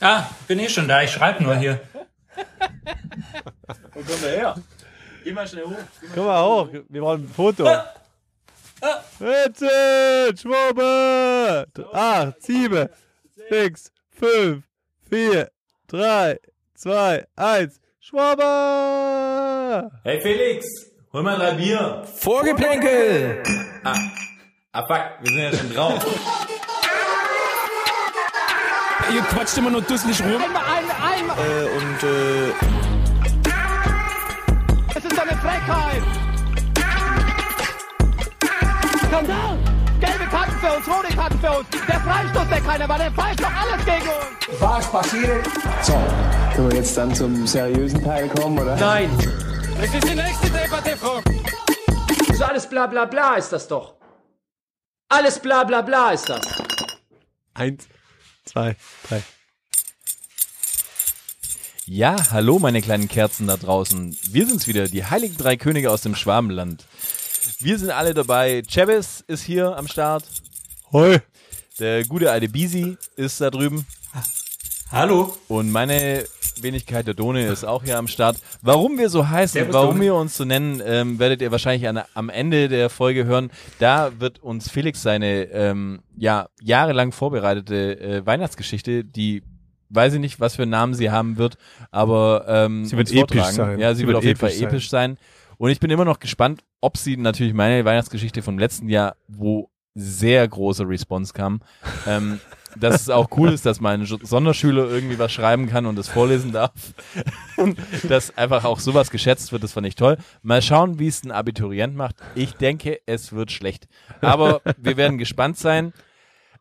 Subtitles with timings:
[0.00, 1.02] Ah, bin eh schon da.
[1.02, 1.80] Ich schreibe nur hier.
[3.94, 4.54] Wo kommt er her?
[5.24, 5.78] Geh mal schnell hoch.
[6.14, 7.66] Komm mal hoch, wir wollen ein Foto.
[9.18, 11.66] Jetzt, Schwuppe!
[11.92, 12.88] Acht, sieben,
[13.48, 14.64] sechs, fünf,
[15.08, 15.50] vier,
[15.86, 16.38] drei,
[16.74, 17.80] zwei, eins.
[17.98, 19.90] Schwuppe!
[20.04, 20.66] Hey Felix,
[21.12, 22.04] hol mal drei Bier.
[22.04, 23.42] Vorgeplänkel!
[23.82, 23.96] Ah,
[24.72, 26.04] ah fuck, wir sind ja schon drauf.
[29.14, 30.30] Ihr quatscht immer nur dusselig rum.
[30.32, 32.48] Äh, und äh,
[34.94, 36.02] Es ist eine Frechheit!
[39.06, 39.58] Skandal!
[40.00, 41.66] Gelbe Karten für uns, rote Karten für uns.
[41.70, 44.60] Der Freistoß, der keiner war, der pfeift doch alles gegen uns.
[45.82, 45.92] so,
[46.54, 48.76] können wir jetzt dann zum seriösen Teil kommen, oder?
[48.76, 49.10] Nein!
[49.80, 51.20] Das ist die nächste Debatte, Frau.
[52.34, 53.94] So alles bla bla bla ist das doch.
[55.08, 56.40] Alles bla bla bla ist das.
[57.54, 57.88] Eins,
[58.46, 58.76] zwei,
[59.08, 59.22] drei.
[61.84, 64.16] Ja, hallo meine kleinen Kerzen da draußen.
[64.30, 66.84] Wir sind's wieder, die heiligen drei Könige aus dem Schwabenland.
[67.58, 68.62] Wir sind alle dabei.
[68.68, 70.24] Chavez ist hier am Start.
[70.90, 71.20] Hoi!
[71.78, 73.86] Der gute alte Bisi ist da drüben.
[74.90, 75.36] Hallo.
[75.46, 76.26] Und meine
[76.62, 78.38] Wenigkeit der Done ist auch hier am Start.
[78.62, 80.04] Warum wir so heißen, Servus, warum Done.
[80.04, 83.50] wir uns so nennen, ähm, werdet ihr wahrscheinlich an, am Ende der Folge hören.
[83.78, 89.42] Da wird uns Felix seine ähm, ja, jahrelang vorbereitete äh, Weihnachtsgeschichte, die
[89.88, 91.58] weiß ich nicht, was für einen Namen sie haben wird,
[91.90, 93.54] aber ähm, Sie wird episch vortragen.
[93.54, 93.78] sein.
[93.78, 94.68] Ja, sie, Sie wird, wird auf jeden Fall episch sein.
[94.68, 95.18] episch sein.
[95.58, 99.70] Und ich bin immer noch gespannt, ob sie natürlich meine Weihnachtsgeschichte vom letzten Jahr, wo
[99.94, 101.60] sehr große Response kam,
[102.06, 102.40] ähm,
[102.78, 106.52] dass es auch cool ist, dass mein Sonderschüler irgendwie was schreiben kann und das vorlesen
[106.52, 106.72] darf.
[108.08, 110.18] Dass einfach auch sowas geschätzt wird, das fand ich toll.
[110.42, 112.16] Mal schauen, wie es ein Abiturient macht.
[112.34, 113.88] Ich denke, es wird schlecht.
[114.20, 115.92] Aber wir werden gespannt sein.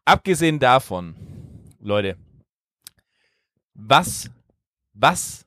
[0.06, 1.16] Abgesehen davon,
[1.80, 2.18] Leute,
[3.74, 4.30] was,
[4.94, 5.46] was,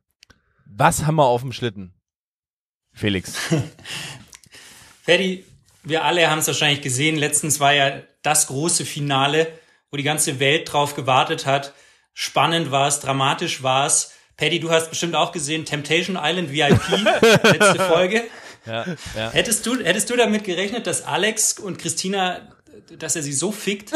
[0.67, 1.95] was haben wir auf dem Schlitten?
[2.93, 3.35] Felix.
[5.03, 5.45] Ferdi,
[5.85, 7.17] wir alle haben es wahrscheinlich gesehen.
[7.17, 9.59] Letztens war ja das große Finale,
[9.91, 11.73] wo die ganze Welt drauf gewartet hat.
[12.15, 14.13] Spannend war es, dramatisch war es.
[14.37, 16.81] Paddy, du hast bestimmt auch gesehen, Temptation Island VIP,
[17.43, 18.25] letzte Folge.
[18.67, 18.85] Ja,
[19.17, 19.31] ja.
[19.31, 22.41] Hättest du, hättest du damit gerechnet, dass Alex und Christina,
[22.99, 23.93] dass er sie so fickt?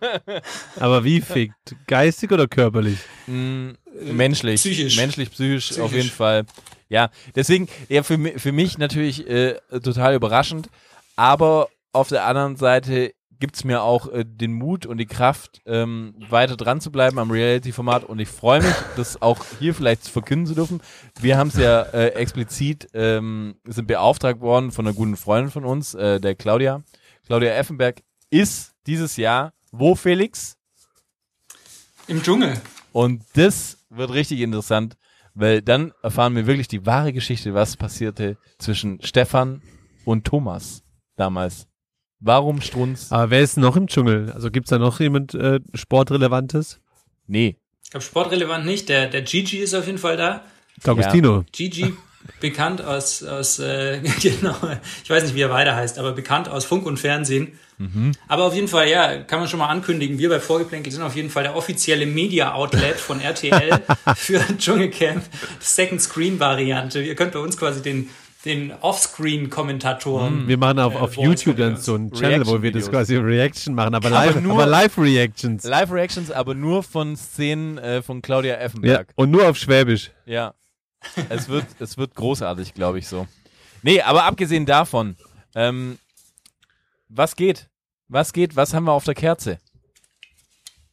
[0.80, 1.54] Aber wie fickt?
[1.86, 2.98] Geistig oder körperlich?
[3.26, 4.96] menschlich, Psychisch.
[4.96, 5.92] menschlich, psychisch, auf Psychisch.
[6.04, 6.44] jeden Fall.
[6.88, 10.68] Ja, deswegen, ja, für, für mich natürlich äh, total überraschend,
[11.16, 16.14] aber auf der anderen Seite gibt's mir auch äh, den Mut und die Kraft, ähm,
[16.28, 20.46] weiter dran zu bleiben am Reality-Format und ich freue mich, das auch hier vielleicht verkünden
[20.46, 20.80] zu dürfen.
[21.20, 25.64] Wir haben es ja äh, explizit, ähm, sind beauftragt worden von einer guten Freundin von
[25.64, 26.82] uns, äh, der Claudia.
[27.26, 30.56] Claudia Effenberg ist dieses Jahr, wo Felix?
[32.06, 32.60] Im Dschungel.
[32.92, 34.96] Und das wird richtig interessant,
[35.34, 39.62] weil dann erfahren wir wirklich die wahre Geschichte, was passierte zwischen Stefan
[40.04, 40.82] und Thomas
[41.16, 41.68] damals.
[42.20, 43.12] Warum Strunz?
[43.12, 44.32] Aber wer ist noch im Dschungel?
[44.32, 46.80] Also gibt's da noch jemand äh, Sportrelevantes?
[47.26, 47.56] Nee.
[47.84, 48.88] Ich glaube, sportrelevant nicht.
[48.88, 50.44] Der, der Gigi ist auf jeden Fall da.
[50.84, 51.44] D'Agostino.
[51.52, 51.94] Gigi,
[52.40, 54.56] bekannt aus, aus äh, genau,
[55.02, 57.58] ich weiß nicht, wie er weiter heißt, aber bekannt aus Funk und Fernsehen.
[58.26, 61.14] Aber auf jeden Fall, ja, kann man schon mal ankündigen, wir bei Vorgeplänkel sind auf
[61.14, 63.80] jeden Fall der offizielle Media-Outlet von RTL
[64.16, 65.22] für Dschungelcamp,
[65.60, 67.00] Second Screen-Variante.
[67.00, 68.10] Ihr könnt bei uns quasi den,
[68.48, 72.90] den Offscreen-Kommentatoren Wir machen auf, auf Äh, YouTube dann so einen Channel, wo wir das
[72.90, 75.64] quasi Reaction machen, aber Aber live, nur- aber live Reactions.
[75.64, 79.12] Live-Reactions, aber nur von Szenen äh, von Claudia Ja, Effenberg.
[79.16, 80.10] und nur auf Schwäbisch.
[80.26, 80.54] Ja.
[81.28, 83.26] Es wird, es wird großartig, glaube ich so.
[83.82, 85.16] Nee, aber abgesehen davon,
[85.54, 85.98] ähm,
[87.08, 87.68] was geht?
[88.08, 88.56] Was geht?
[88.56, 89.58] Was haben wir auf der Kerze?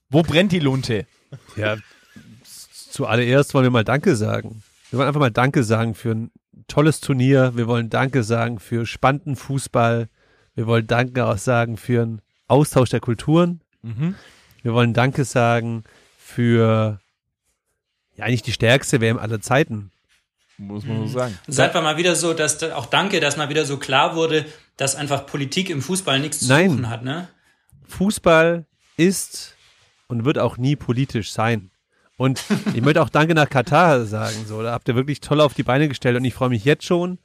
[0.09, 1.07] Wo brennt die Lunte?
[1.55, 1.77] Ja,
[2.91, 4.63] zuallererst wollen wir mal Danke sagen.
[4.91, 6.31] Wir wollen einfach mal Danke sagen für ein
[6.67, 7.53] tolles Turnier.
[7.55, 10.09] Wir wollen Danke sagen für spannenden Fußball.
[10.55, 13.61] Wir wollen Danke auch sagen für einen Austausch der Kulturen.
[13.81, 14.15] Mhm.
[14.61, 15.83] Wir wollen Danke sagen
[16.17, 16.99] für
[18.15, 19.91] ja eigentlich die stärkste WM aller Zeiten.
[20.57, 21.37] Muss man so sagen.
[21.47, 24.45] Ist einfach mal wieder so, dass da- auch danke, dass mal wieder so klar wurde,
[24.77, 26.69] dass einfach Politik im Fußball nichts zu Nein.
[26.71, 27.27] suchen hat, ne?
[27.87, 28.65] Fußball
[28.97, 29.55] ist
[30.07, 31.71] und wird auch nie politisch sein.
[32.17, 34.45] Und ich möchte auch Danke nach Katar sagen.
[34.45, 36.85] So, da habt ihr wirklich toll auf die Beine gestellt und ich freue mich jetzt
[36.85, 37.19] schon,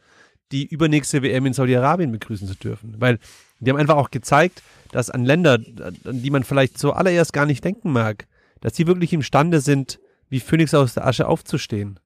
[0.52, 2.96] die übernächste WM in Saudi-Arabien begrüßen zu dürfen.
[2.98, 3.18] Weil
[3.60, 5.58] die haben einfach auch gezeigt, dass an Länder,
[6.04, 8.26] an die man vielleicht zuallererst gar nicht denken mag,
[8.60, 12.00] dass die wirklich imstande sind, wie Phönix aus der Asche aufzustehen.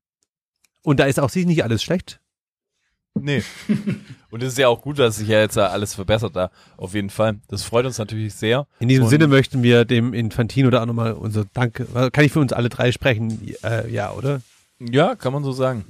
[0.83, 2.21] Und da ist auch sich nicht alles schlecht.
[3.15, 3.43] Nee.
[4.31, 6.51] Und es ist ja auch gut, dass sich ja jetzt alles verbessert da.
[6.77, 7.37] Auf jeden Fall.
[7.49, 8.67] Das freut uns natürlich sehr.
[8.81, 11.87] In diesem Und- Sinne möchten wir dem Infantino da auch nochmal unser Danke.
[12.13, 13.55] Kann ich für uns alle drei sprechen?
[13.63, 14.41] Äh, ja, oder?
[14.81, 15.85] Ja, kann man so sagen.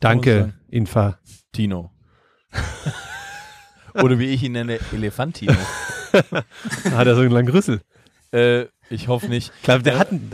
[0.00, 0.54] Danke, sagen.
[0.68, 1.18] Infa.
[1.52, 1.90] Tino.
[3.94, 5.52] Oder wie ich ihn nenne, Elefantino.
[6.12, 7.80] Hat er so einen langen Rüssel?
[8.32, 9.52] äh, ich hoffe nicht.
[9.56, 10.30] Ich glaube, der hat einen.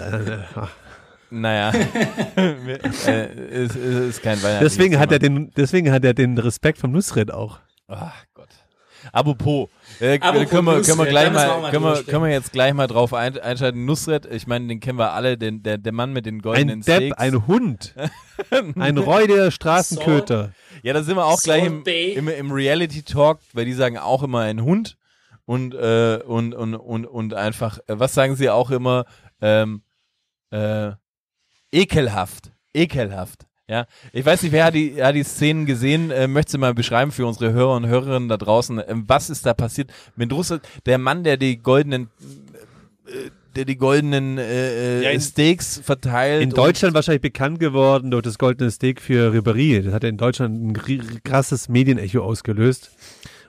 [1.35, 1.39] Äh.
[1.39, 1.73] Naja.
[2.37, 4.65] äh, es, es ist kein Weihnachten.
[4.65, 7.59] deswegen, hat er den, deswegen hat er den Respekt vom Nusret auch.
[7.89, 8.49] Ach Gott.
[9.13, 9.69] Apropos,
[10.01, 12.87] äh, Apropos können, wir, können, wir gleich mal, können, wir, können wir jetzt gleich mal
[12.87, 13.85] drauf ein, einschalten.
[13.85, 16.81] Nusret, ich meine, den kennen wir alle, den, der, der Mann mit den Ein goldenen
[16.81, 17.19] Depp, Steaks.
[17.19, 17.95] ein Hund.
[18.77, 20.53] Ein räudiger Straßenköter.
[20.83, 23.97] ja, da sind wir auch gleich Salt im, im, im Reality Talk, weil die sagen
[23.97, 24.97] auch immer ein Hund
[25.45, 29.05] und, äh, und, und, und, und einfach, äh, was sagen sie auch immer?
[29.41, 29.83] Ähm,
[30.51, 30.93] äh,
[31.75, 32.53] ekelhaft.
[32.73, 33.47] Ekelhaft.
[33.69, 37.13] Ja, ich weiß nicht, wer hat die, hat die Szenen gesehen, äh, möchte mal beschreiben
[37.13, 40.63] für unsere Hörer und Hörerinnen da draußen, ähm, was ist da passiert mit Russland?
[40.85, 42.11] Der Mann, der die goldenen,
[43.07, 46.43] äh, der die goldenen äh, Ja, äh, in- Steaks verteilt.
[46.43, 49.81] In Deutschland wahrscheinlich bekannt geworden durch das goldene Steak für Ribéry.
[49.83, 52.91] Das hat ja in Deutschland ein krasses Medienecho ausgelöst.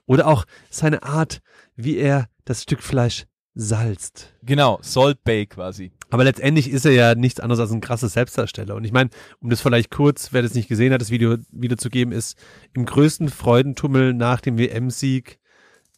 [0.06, 1.42] Oder auch seine Art,
[1.76, 3.26] wie er das Stück Fleisch
[3.56, 4.34] salzt.
[4.44, 5.92] Genau, Salt Bay quasi.
[6.10, 8.76] Aber letztendlich ist er ja nichts anderes als ein krasses Selbstdarsteller.
[8.76, 9.10] Und ich meine,
[9.40, 12.38] um das vielleicht kurz, wer das nicht gesehen hat, das Video wiederzugeben, ist
[12.74, 15.40] im größten Freudentummel nach dem WM-Sieg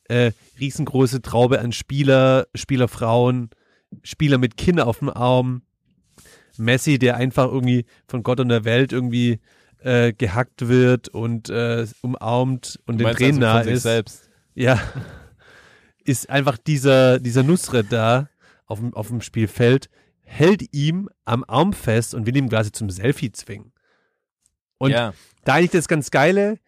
[0.07, 3.50] äh, riesengroße Traube an Spieler, Spielerfrauen,
[4.04, 5.62] Spieler mit Kinn auf dem Arm,
[6.57, 9.39] Messi, der einfach irgendwie von Gott und der Welt irgendwie
[9.80, 13.83] äh, gehackt wird und äh, umarmt und den Tränen also nahe ist.
[13.83, 14.30] selbst.
[14.56, 14.80] Ja.
[16.03, 18.30] Ist einfach dieser, dieser Nusret da
[18.67, 19.89] auf dem, auf dem Spielfeld,
[20.21, 23.71] hält ihm am Arm fest und will ihm quasi zum Selfie zwingen.
[24.77, 25.13] Und ja.
[25.45, 26.59] da eigentlich das ganz Geile,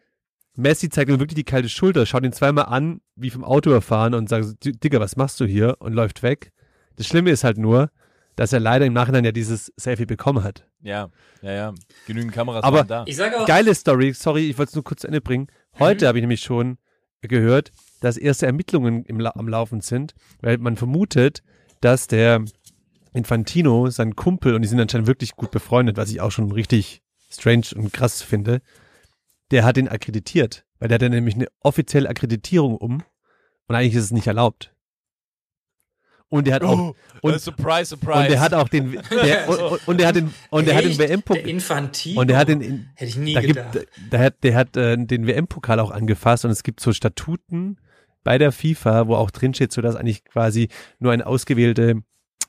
[0.55, 4.13] Messi zeigt ihm wirklich die kalte Schulter, schaut ihn zweimal an, wie vom Auto erfahren
[4.13, 5.77] und sagt, so, Digga, was machst du hier?
[5.79, 6.51] Und läuft weg.
[6.95, 7.91] Das Schlimme ist halt nur,
[8.35, 10.65] dass er leider im Nachhinein ja dieses Selfie bekommen hat.
[10.81, 11.09] Ja,
[11.41, 11.73] ja, ja.
[12.07, 13.03] Genügend Kameras Aber- waren da.
[13.05, 15.47] Ich sage auch, Geile Story, sorry, ich wollte es nur kurz zu Ende bringen.
[15.77, 16.77] Heute habe ich nämlich schon
[17.21, 21.43] gehört, dass erste Ermittlungen im, La- am Laufen sind, weil man vermutet,
[21.81, 22.43] dass der
[23.13, 27.01] Infantino, sein Kumpel, und die sind anscheinend wirklich gut befreundet, was ich auch schon richtig
[27.31, 28.61] strange und krass finde,
[29.51, 33.03] der hat ihn akkreditiert, weil der hat ja nämlich eine offizielle Akkreditierung um
[33.67, 34.73] und eigentlich ist es nicht erlaubt.
[36.31, 38.19] Und der hat auch, und- äh, surprise, surprise.
[38.21, 40.91] und der hat auch den, der, und, und, der hat den, und der hat den
[40.91, 40.99] echt?
[40.99, 42.21] WM-Pokal, Infantino.
[42.21, 43.71] und der hat den, in, Hätte ich nie da gedacht.
[43.71, 47.77] gibt, der hat, der hat äh, den WM-Pokal auch angefasst und es gibt so Statuten
[48.23, 50.69] bei der FIFA, wo auch drin steht, so dass eigentlich quasi
[50.99, 52.01] nur eine ausgewählte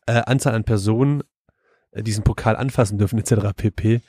[0.07, 1.23] äh, Anzahl an Personen
[1.93, 3.53] äh, diesen Pokal anfassen dürfen, etc.
[3.57, 4.01] pp.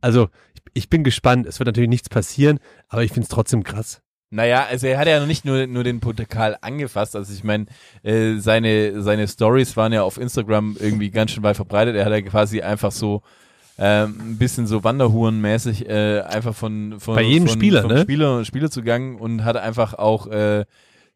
[0.00, 1.46] Also ich, ich bin gespannt.
[1.46, 2.58] Es wird natürlich nichts passieren,
[2.88, 4.00] aber ich finde es trotzdem krass.
[4.30, 7.14] Naja, also er hat ja nicht nur, nur den Pokal angefasst.
[7.14, 7.66] Also ich meine,
[8.02, 11.94] äh, seine, seine Stories waren ja auf Instagram irgendwie ganz schön weit verbreitet.
[11.94, 13.22] Er hat ja quasi einfach so
[13.78, 18.02] ähm, ein bisschen so Wanderhurenmäßig äh, einfach von, von Bei jedem von, Spieler, vom ne?
[18.02, 20.64] Spieler, Spielerzugang und hat einfach auch äh,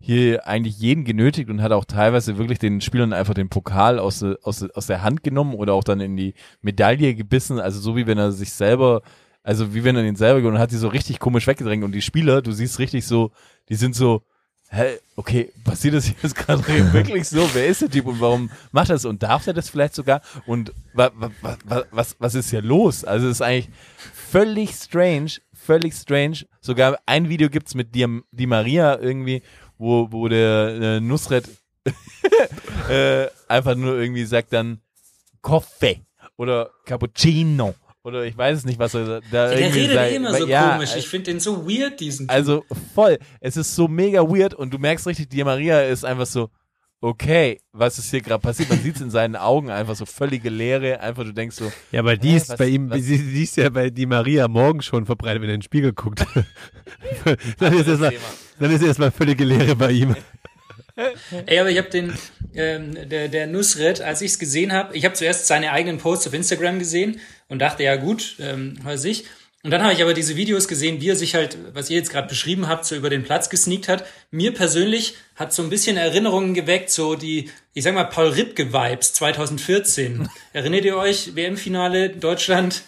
[0.00, 4.20] hier eigentlich jeden genötigt und hat auch teilweise wirklich den Spielern einfach den Pokal aus,
[4.20, 7.58] der- aus, aus der Hand genommen oder auch dann in die Medaille gebissen.
[7.58, 9.02] Also so wie wenn er sich selber,
[9.42, 12.02] also wie wenn er den selber gewonnen hat, sie so richtig komisch weggedrängt und die
[12.02, 13.32] Spieler, du siehst richtig so,
[13.68, 14.22] die sind so,
[14.70, 16.62] hä, okay, passiert das jetzt gerade
[16.92, 17.48] wirklich so?
[17.54, 19.04] Wer ist der Typ und warum macht er das?
[19.04, 20.20] Und darf er das vielleicht sogar?
[20.46, 21.30] Und wa, wa,
[21.64, 23.04] wa, was, was ist hier los?
[23.04, 23.70] Also es ist eigentlich
[24.12, 26.46] völlig strange, völlig strange.
[26.60, 29.42] Sogar ein Video gibt's mit Di, Di Maria irgendwie,
[29.78, 31.48] wo, wo der äh, Nusret
[32.88, 34.80] äh, einfach nur irgendwie sagt dann
[35.42, 36.02] Kaffee
[36.36, 40.12] oder Cappuccino oder ich weiß es nicht, was er da der irgendwie redet sagt.
[40.12, 40.96] immer so Ja, komisch.
[40.96, 42.34] Ich finde den so weird, diesen Typ.
[42.34, 43.18] also voll.
[43.40, 46.50] Es ist so mega weird und du merkst richtig, Di Maria ist einfach so,
[47.00, 48.68] okay, was ist hier gerade passiert?
[48.70, 51.00] Man sieht es in seinen Augen einfach so völlige Leere.
[51.00, 53.56] Einfach, du denkst so, Ja, aber die ist was- bei ihm, was- die, die ist
[53.56, 56.24] ja bei die Maria morgen schon verbreitet, wenn er in den Spiegel guckt.
[57.58, 58.12] dann ist erstmal,
[58.58, 60.16] dann ist erstmal völlige Leere bei ihm.
[61.46, 62.12] Ey, aber ich habe den,
[62.54, 66.26] ähm, der, der Nusret, als ich es gesehen habe, ich habe zuerst seine eigenen Posts
[66.28, 69.24] auf Instagram gesehen und dachte, ja gut, ähm, weiß ich.
[69.68, 72.08] Und dann habe ich aber diese Videos gesehen, wie er sich halt, was ihr jetzt
[72.08, 74.06] gerade beschrieben habt, so über den Platz gesneakt hat.
[74.30, 79.12] Mir persönlich hat so ein bisschen Erinnerungen geweckt, so die, ich sag mal, Paul Ripke-Vibes
[79.12, 80.26] 2014.
[80.54, 82.80] Erinnert ihr euch, WM-Finale Deutschland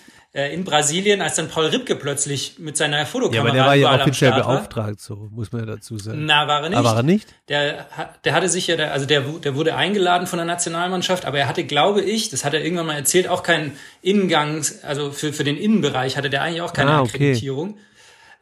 [0.54, 4.00] in Brasilien, als dann Paul Ripke plötzlich mit seiner Ja, Fotokamera aber der war ja
[4.00, 4.38] offiziell war?
[4.42, 6.25] beauftragt, so muss man ja dazu sagen.
[6.25, 6.78] Na, war er nicht.
[6.78, 7.34] Aber war er nicht?
[7.49, 7.88] Der,
[8.25, 11.64] der hatte sich ja, also der, der wurde eingeladen von der Nationalmannschaft, aber er hatte,
[11.64, 13.72] glaube ich, das hat er irgendwann mal erzählt, auch keinen
[14.02, 17.08] Innengang, also für, für den Innenbereich hatte der eigentlich auch keine Ah, okay.
[17.14, 17.76] Akkreditierung.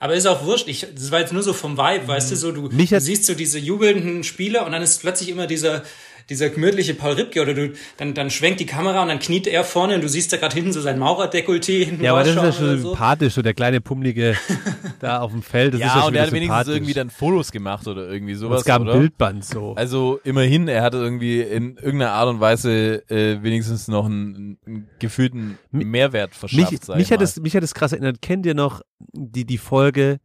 [0.01, 0.69] Aber ist auch wurscht.
[0.69, 3.35] Ich, das war jetzt nur so vom Vibe, weißt du, so du, du siehst so
[3.35, 5.83] diese jubelnden Spieler und dann ist plötzlich immer dieser,
[6.29, 9.65] dieser gemütliche Paul Ripke oder du, dann, dann schwenkt die Kamera und dann kniet er
[9.65, 12.37] vorne und du siehst da gerade hinten so sein Maurerdekolleté hinten Ja, aber das ist
[12.37, 12.89] ja schon so.
[12.91, 14.37] sympathisch, so der kleine Pummelige
[15.01, 15.75] da auf dem Feld.
[15.75, 18.35] Das ist ja Ja, schon und er hat wenigstens irgendwie dann Fotos gemacht oder irgendwie
[18.35, 18.93] Und sowas, es gab oder?
[18.95, 19.75] ein Bildband so.
[19.75, 24.89] Also immerhin, er hatte irgendwie in irgendeiner Art und Weise äh, wenigstens noch einen, einen
[24.99, 26.71] gefühlten Mehrwert verschafft.
[26.73, 28.21] mich, mich, ich hat es, mich hat es krass erinnert.
[28.23, 28.83] Kennt ihr noch
[29.13, 30.19] die, die Folge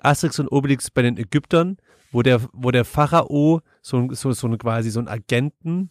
[0.00, 1.76] Asterix und Obelix bei den Ägyptern,
[2.12, 5.90] wo der, wo der Pharao so, ein- so, so ein quasi so einen Agenten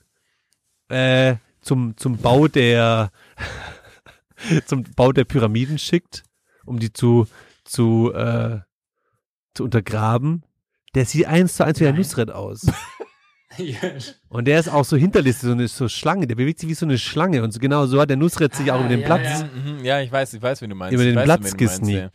[0.90, 3.10] äh, zum, zum Bau der
[4.66, 6.24] zum Bau der Pyramiden schickt,
[6.66, 7.26] um die zu,
[7.64, 8.60] zu, äh,
[9.54, 10.44] zu untergraben.
[10.94, 11.96] Der sieht eins zu eins wie ein.
[11.96, 12.66] Nusret aus.
[14.28, 16.28] Und der ist auch so hinterlistet, so eine so Schlange.
[16.28, 17.42] Der bewegt sich wie so eine Schlange.
[17.42, 19.48] Und so, genau so hat der Nusret sich auch Ah, über den ja, Platz, ja.
[19.48, 20.94] Mhm, ja, ich weiß, ich weiß, wen du meinst.
[20.94, 22.10] über den weiß, Platz meinst, ja.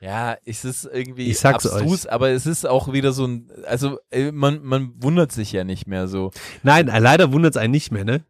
[0.00, 3.98] Ja, es ist irgendwie Ich sag's abstrus, aber es ist auch wieder so ein, also
[4.10, 6.30] äh, man, man wundert sich ja nicht mehr so.
[6.62, 8.24] Nein, leider wundert es einen nicht mehr, ne?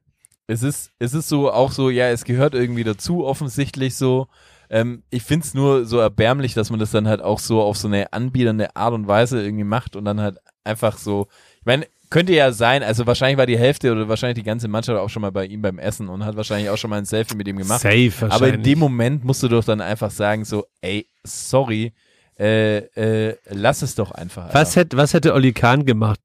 [0.47, 4.29] Es ist, es ist so auch so, ja, es gehört irgendwie dazu, offensichtlich so.
[4.71, 7.89] Ähm, ich find's nur so erbärmlich, dass man das dann halt auch so auf so
[7.89, 11.29] eine anbiedernde Art und Weise irgendwie macht und dann halt einfach so,
[11.61, 14.99] ich meine, könnte ja sein, also wahrscheinlich war die Hälfte oder wahrscheinlich die ganze Mannschaft
[14.99, 17.37] auch schon mal bei ihm beim Essen und hat wahrscheinlich auch schon mal ein Selfie
[17.37, 17.81] mit ihm gemacht.
[17.81, 18.33] Safe wahrscheinlich.
[18.33, 21.93] Aber in dem Moment musst du doch dann einfach sagen so, ey, sorry,
[22.39, 24.53] äh, äh, lass es doch einfach.
[24.55, 26.21] was, hätte, was hätte Olli Kahn gemacht?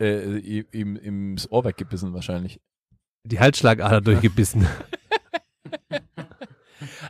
[0.00, 2.60] Äh, ihm, ihm, ihm das Ohr weggebissen wahrscheinlich.
[3.24, 4.66] Die Halsschlagader durchgebissen.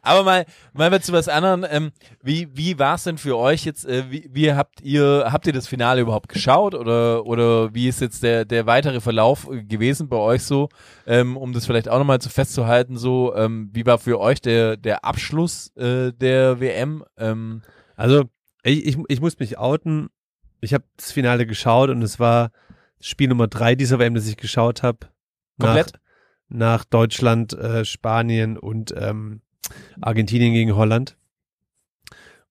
[0.02, 1.64] Aber mal, mal zu was anderem.
[1.68, 1.92] Ähm,
[2.22, 3.86] wie wie war es denn für euch jetzt?
[3.86, 8.00] Äh, wie, wie habt ihr habt ihr das Finale überhaupt geschaut oder oder wie ist
[8.00, 10.68] jetzt der der weitere Verlauf gewesen bei euch so?
[11.06, 14.76] Ähm, um das vielleicht auch nochmal zu festzuhalten so, ähm, wie war für euch der
[14.76, 17.04] der Abschluss äh, der WM?
[17.16, 17.62] Ähm,
[17.96, 18.24] Also,
[18.62, 20.08] ich, ich, ich muss mich outen.
[20.60, 22.50] Ich habe das Finale geschaut und es war
[23.00, 24.98] Spiel Nummer drei dieser WM, das ich geschaut habe.
[25.60, 25.92] Komplett?
[26.48, 29.42] Nach, nach Deutschland, äh, Spanien und ähm,
[30.00, 31.16] Argentinien gegen Holland.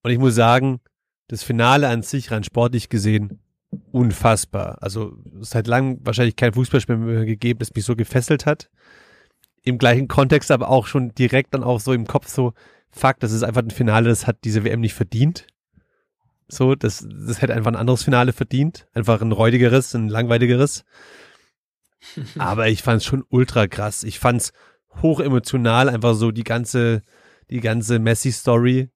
[0.01, 0.79] Und ich muss sagen,
[1.27, 3.39] das Finale an sich, rein sportlich gesehen,
[3.91, 4.77] unfassbar.
[4.82, 8.70] Also seit langem wahrscheinlich kein Fußballspiel mehr gegeben, das mich so gefesselt hat.
[9.63, 12.53] Im gleichen Kontext aber auch schon direkt dann auch so im Kopf so,
[12.91, 15.48] fuck, das ist einfach ein Finale, das hat diese WM nicht verdient.
[16.50, 18.86] So, das, das hätte einfach ein anderes Finale verdient.
[18.93, 20.84] Einfach ein räudigeres, ein langweiligeres.
[22.38, 24.03] Aber ich fand's schon ultra krass.
[24.03, 27.01] Ich fand's hoch emotional, einfach so die ganze,
[27.50, 28.89] die ganze Messi-Story.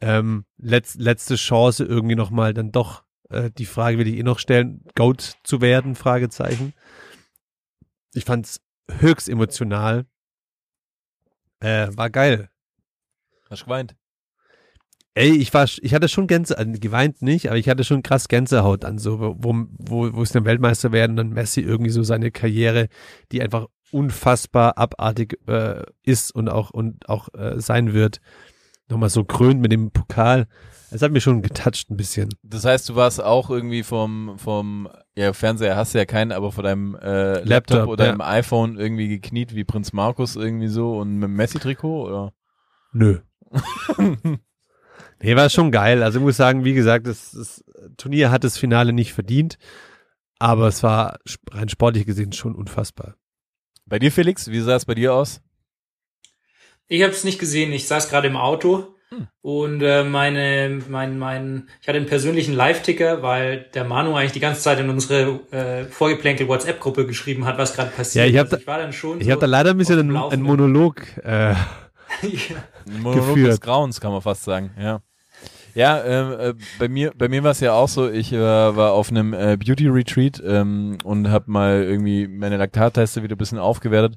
[0.00, 4.38] Ähm, letz, letzte Chance irgendwie nochmal dann doch, äh, die Frage will ich eh noch
[4.38, 6.74] stellen, Goat zu werden, Fragezeichen.
[8.12, 8.60] Ich fand's
[8.90, 10.06] höchst emotional.
[11.60, 12.50] Äh, war geil.
[13.48, 13.96] hast du geweint?
[15.14, 18.28] Ey, ich war, ich hatte schon Gänse, also geweint nicht, aber ich hatte schon krass
[18.28, 22.30] Gänsehaut an, so, wo, wo, wo es dann Weltmeister werden, dann Messi irgendwie so seine
[22.30, 22.88] Karriere,
[23.32, 28.20] die einfach unfassbar abartig äh, ist und auch, und auch äh, sein wird,
[28.90, 30.46] nochmal so krönt mit dem Pokal.
[30.90, 32.28] Es hat mir schon getoucht ein bisschen.
[32.42, 36.52] Das heißt, du warst auch irgendwie vom, vom, ja, Fernseher hast du ja keinen, aber
[36.52, 38.12] vor deinem äh, Laptop, Laptop, oder ja.
[38.12, 42.32] im iPhone irgendwie gekniet wie Prinz Markus irgendwie so und mit dem Messi-Trikot oder?
[42.92, 43.20] Nö.
[45.22, 46.02] nee, war schon geil.
[46.02, 47.64] Also ich muss sagen, wie gesagt, das, das
[47.96, 49.56] Turnier hat das Finale nicht verdient,
[50.38, 51.18] aber es war
[51.50, 53.16] rein sportlich gesehen schon unfassbar.
[53.88, 55.40] Bei dir, Felix, wie sah es bei dir aus?
[56.88, 57.72] Ich habe es nicht gesehen.
[57.72, 59.28] Ich saß gerade im Auto Hm.
[59.40, 64.40] und äh, meine, mein, mein, ich hatte einen persönlichen Live-Ticker, weil der Manu eigentlich die
[64.40, 68.24] ganze Zeit in unsere äh, vorgeplänkel WhatsApp-Gruppe geschrieben hat, was gerade passiert.
[68.24, 69.20] Ja, ich hab Also da- war dann schon.
[69.20, 70.42] Ich so habe da leider ein bisschen einen, einen.
[70.42, 71.02] Monolog.
[71.24, 71.56] Äh, ja.
[72.88, 73.52] Ein Monolog Geführt.
[73.52, 75.00] des Grauens, kann man fast sagen, ja.
[75.76, 78.92] Ja, ähm, äh, bei mir, bei mir war es ja auch so, ich äh, war
[78.92, 84.16] auf einem äh, Beauty-Retreat ähm, und habe mal irgendwie meine Laktatteste wieder ein bisschen aufgewertet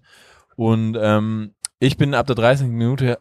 [0.55, 2.67] und ähm, ich bin ab der 30.
[2.67, 3.19] Minute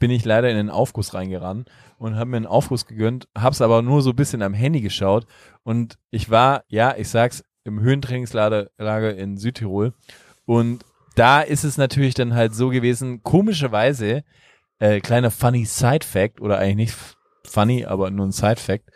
[0.00, 1.66] bin ich leider in den Aufguss reingeraten
[1.98, 5.28] und habe mir einen Aufguss gegönnt, hab's aber nur so ein bisschen am Handy geschaut
[5.62, 9.94] und ich war, ja, ich sag's, im Höhentrainingslager Lager in Südtirol
[10.44, 10.84] und
[11.14, 14.24] da ist es natürlich dann halt so gewesen, komischerweise,
[14.80, 17.19] äh, kleiner funny Side Fact oder eigentlich nicht
[17.50, 18.90] funny, aber nur ein Side Fact.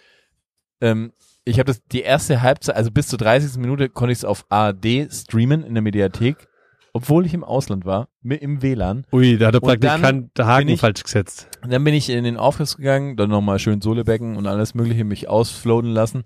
[0.80, 1.12] Ähm,
[1.44, 3.58] ich habe das die erste Halbzeit, also bis zur 30.
[3.58, 6.48] Minute konnte ich es auf ARD streamen in der Mediathek,
[6.94, 9.04] obwohl ich im Ausland war, im WLAN.
[9.12, 11.48] ui, da hat dann Praktikant der Haken ich- falsch gesetzt.
[11.68, 15.28] Dann bin ich in den Aufriss gegangen, dann nochmal schön Sohlebecken und alles mögliche mich
[15.28, 16.22] ausfloaten lassen.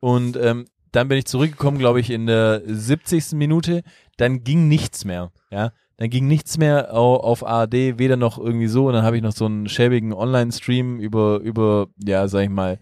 [0.00, 3.32] Und ähm, dann bin ich zurückgekommen, glaube ich, in der 70.
[3.32, 3.82] Minute.
[4.16, 5.30] Dann ging nichts mehr.
[5.50, 8.86] Ja, Dann ging nichts mehr au- auf ARD, weder noch irgendwie so.
[8.86, 12.78] Und dann habe ich noch so einen schäbigen Online-Stream über, über, ja, sag ich mal,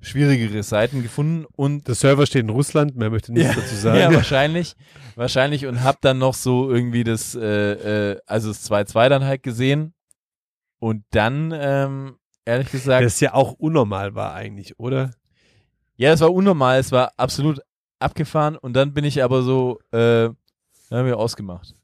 [0.00, 3.98] schwierigere Seiten gefunden und Der Server steht in Russland, mehr möchte nichts dazu sagen.
[3.98, 4.76] ja, wahrscheinlich.
[5.16, 9.42] Wahrscheinlich und hab dann noch so irgendwie das, äh, äh, also das 2-2 dann halt
[9.42, 9.94] gesehen.
[10.78, 15.10] Und dann, ähm, ehrlich gesagt, Das ja auch unnormal war eigentlich, oder?
[15.96, 17.60] ja, es war unnormal, es war absolut
[17.98, 18.54] abgefahren.
[18.56, 20.28] Und dann bin ich aber so, äh,
[20.88, 21.74] dann haben wir ausgemacht.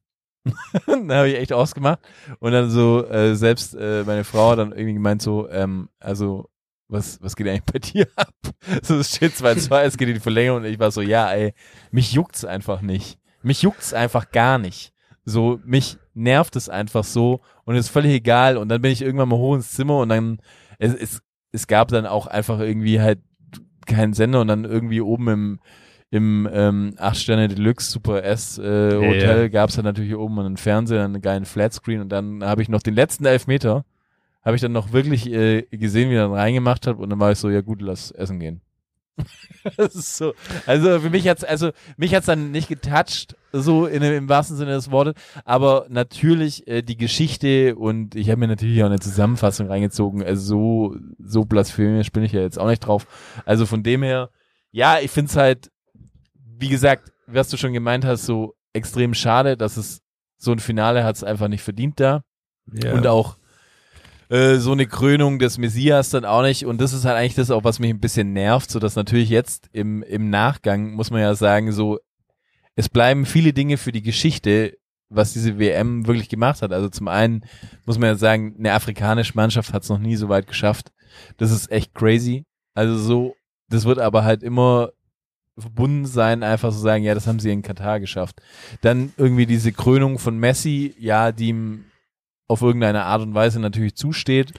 [0.86, 2.00] dann habe ich echt ausgemacht.
[2.38, 6.50] Und dann so, äh, selbst äh, meine Frau hat dann irgendwie gemeint so, ähm, also,
[6.88, 8.34] was, was geht eigentlich bei dir ab?
[8.82, 11.54] So, es steht 2-2, es geht in die Verlängerung und ich war so, ja, ey,
[11.90, 13.18] mich juckt's einfach nicht.
[13.42, 14.92] Mich juckt's einfach gar nicht.
[15.24, 18.56] So, mich nervt es einfach so und es ist völlig egal.
[18.56, 20.40] Und dann bin ich irgendwann mal hoch ins Zimmer und dann,
[20.78, 23.20] es, es, es gab dann auch einfach irgendwie halt
[23.86, 25.60] keinen Sender und dann irgendwie oben im,
[26.14, 29.48] im ähm, 8 Sterne Deluxe Super S äh, Hotel ja.
[29.48, 32.94] gab's dann natürlich oben einen Fernseher, einen geilen Flatscreen und dann habe ich noch den
[32.94, 33.84] letzten Elfmeter,
[34.44, 37.32] habe ich dann noch wirklich äh, gesehen, wie er dann reingemacht hat und dann war
[37.32, 38.60] ich so, ja gut, lass essen gehen.
[39.76, 40.34] das ist so,
[40.66, 44.70] also für mich hat's, also mich hat's dann nicht getoucht, so in, im wahrsten Sinne
[44.70, 49.66] des Wortes, aber natürlich äh, die Geschichte und ich habe mir natürlich auch eine Zusammenfassung
[49.66, 53.08] reingezogen, also so, so blasphemisch bin ich ja jetzt auch nicht drauf.
[53.44, 54.30] Also von dem her,
[54.70, 55.70] ja, ich find's halt,
[56.64, 60.00] wie gesagt, was du schon gemeint hast, so extrem schade, dass es
[60.38, 62.22] so ein Finale hat's einfach nicht verdient da.
[62.72, 62.94] Ja.
[62.94, 63.36] Und auch
[64.30, 66.64] äh, so eine Krönung des Messias dann auch nicht.
[66.64, 69.28] Und das ist halt eigentlich das auch, was mich ein bisschen nervt, so dass natürlich
[69.28, 71.98] jetzt im, im Nachgang muss man ja sagen, so
[72.76, 74.78] es bleiben viele Dinge für die Geschichte,
[75.10, 76.72] was diese WM wirklich gemacht hat.
[76.72, 77.44] Also zum einen
[77.84, 80.92] muss man ja sagen, eine afrikanische Mannschaft hat es noch nie so weit geschafft.
[81.36, 82.46] Das ist echt crazy.
[82.72, 83.36] Also so,
[83.68, 84.92] das wird aber halt immer
[85.58, 88.40] verbunden sein, einfach so sagen, ja, das haben sie in Katar geschafft.
[88.80, 91.84] Dann irgendwie diese Krönung von Messi, ja, die ihm
[92.48, 94.52] auf irgendeine Art und Weise natürlich zusteht.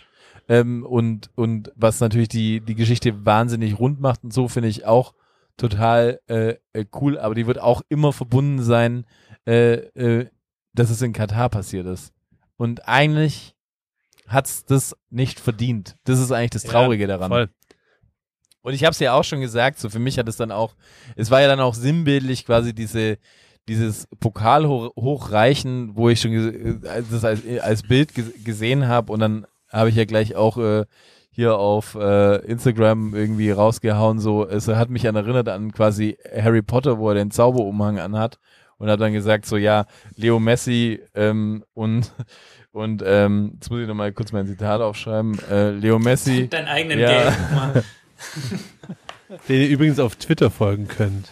[0.47, 4.85] Ähm, und, und was natürlich die, die Geschichte wahnsinnig rund macht und so, finde ich
[4.85, 5.13] auch
[5.57, 9.05] total äh, äh, cool, aber die wird auch immer verbunden sein,
[9.47, 10.29] äh, äh,
[10.73, 12.13] dass es in Katar passiert ist.
[12.57, 13.55] Und eigentlich
[14.27, 15.97] hat's das nicht verdient.
[16.03, 17.29] Das ist eigentlich das Traurige daran.
[17.29, 17.49] Voll.
[18.65, 20.73] Und ich habe es ja auch schon gesagt, so für mich hat es dann auch,
[21.15, 23.19] es war ja dann auch sinnbildlich quasi diese
[23.67, 26.31] dieses Pokal hoch, hochreichen, wo ich schon
[26.83, 30.57] äh, das als, als Bild ge gesehen habe und dann habe ich ja gleich auch
[30.57, 30.85] äh,
[31.29, 36.63] hier auf äh, Instagram irgendwie rausgehauen, so es hat mich an erinnert an quasi Harry
[36.63, 38.39] Potter, wo er den Zauberumhang anhat
[38.79, 42.11] und hat dann gesagt so ja Leo Messi ähm, und
[42.71, 46.67] und ähm, jetzt muss ich noch mal kurz mein Zitat aufschreiben äh, Leo Messi Deinen
[46.67, 47.29] eigenen Ja.
[47.29, 47.83] Gag.
[49.49, 51.29] Den ihr übrigens auf Twitter folgen könnt.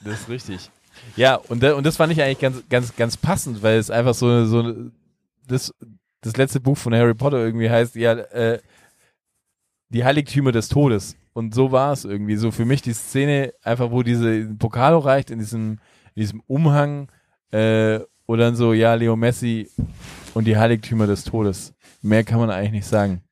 [0.00, 0.70] Das ist richtig.
[1.16, 4.14] Ja, und, da, und das fand ich eigentlich ganz, ganz, ganz passend, weil es einfach
[4.14, 4.74] so, so
[5.46, 5.72] das,
[6.20, 8.60] das letzte Buch von Harry Potter irgendwie heißt, ja, äh,
[9.88, 11.16] die Heiligtümer des Todes.
[11.32, 12.36] Und so war es irgendwie.
[12.36, 15.78] So für mich die Szene, einfach wo diese Pokal reicht, in diesem,
[16.14, 17.08] in diesem Umhang,
[17.50, 19.70] äh, und dann so, ja, Leo Messi
[20.34, 21.74] und die Heiligtümer des Todes.
[22.02, 23.22] Mehr kann man eigentlich nicht sagen.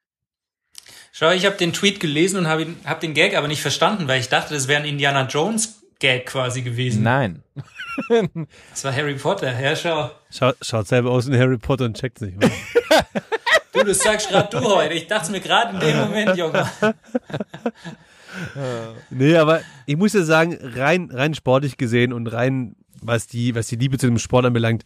[1.16, 4.18] Schau, ich habe den Tweet gelesen und habe hab den Gag aber nicht verstanden, weil
[4.18, 7.05] ich dachte, das wäre ein Indiana Jones Gag quasi gewesen.
[7.05, 7.42] Nein.
[8.72, 9.61] Das war Harry Potter.
[9.61, 10.11] Ja, schau.
[10.29, 12.50] Schaut, schaut selber aus in Harry Potter und checkt's nicht mehr.
[13.72, 14.94] Du, das sagst gerade du heute.
[14.94, 16.68] Ich dachte mir gerade in dem Moment, Junge.
[19.11, 23.68] Nee, aber ich muss ja sagen, rein, rein sportlich gesehen und rein, was die, was
[23.68, 24.83] die Liebe zu dem Sport anbelangt,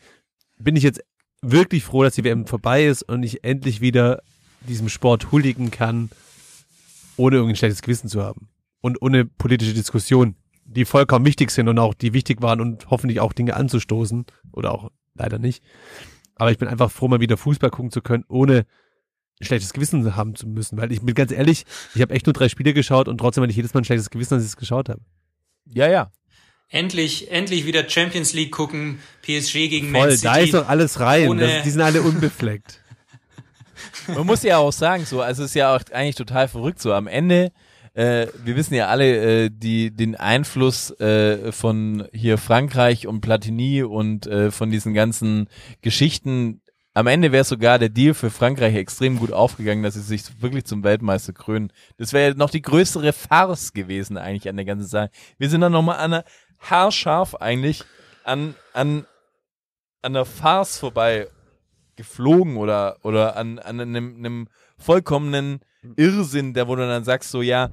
[0.58, 1.02] bin ich jetzt
[1.40, 4.20] wirklich froh, dass die WM vorbei ist und ich endlich wieder
[4.60, 6.10] diesem Sport huldigen kann,
[7.16, 8.48] ohne irgendein schlechtes Gewissen zu haben.
[8.80, 13.20] Und ohne politische Diskussion, die vollkommen wichtig sind und auch die wichtig waren und hoffentlich
[13.20, 14.26] auch Dinge anzustoßen.
[14.52, 15.62] Oder auch leider nicht.
[16.36, 18.66] Aber ich bin einfach froh, mal wieder Fußball gucken zu können, ohne
[19.40, 20.78] ein schlechtes Gewissen haben zu müssen.
[20.78, 23.50] Weil ich bin ganz ehrlich, ich habe echt nur drei Spiele geschaut und trotzdem hatte
[23.50, 25.00] ich jedes Mal ein schlechtes Gewissen, als ich es geschaut habe.
[25.66, 26.12] Ja, ja.
[26.70, 28.98] Endlich, endlich wieder Champions League gucken.
[29.22, 30.22] PSG gegen Voll, Man City.
[30.24, 31.38] da ist doch alles rein.
[31.38, 32.82] Das, die sind alle unbefleckt.
[34.08, 36.92] Man muss ja auch sagen, so, also es ist ja auch eigentlich total verrückt so.
[36.92, 37.52] Am Ende,
[37.94, 43.82] äh, wir wissen ja alle, äh, die den Einfluss äh, von hier Frankreich und Platini
[43.82, 45.48] und äh, von diesen ganzen
[45.82, 46.62] Geschichten.
[46.94, 50.64] Am Ende wäre sogar der Deal für Frankreich extrem gut aufgegangen, dass sie sich wirklich
[50.64, 51.72] zum Weltmeister krönen.
[51.96, 55.10] Das wäre noch die größere Farce gewesen eigentlich an der ganzen Sache.
[55.38, 56.24] Wir sind dann nochmal an einer
[56.58, 57.84] haarscharf eigentlich
[58.24, 59.06] an an
[60.02, 61.28] an der Farce vorbei
[61.98, 65.60] geflogen oder, oder an, an einem, einem vollkommenen
[65.96, 67.70] Irrsinn, der wo du dann sagst, so ja,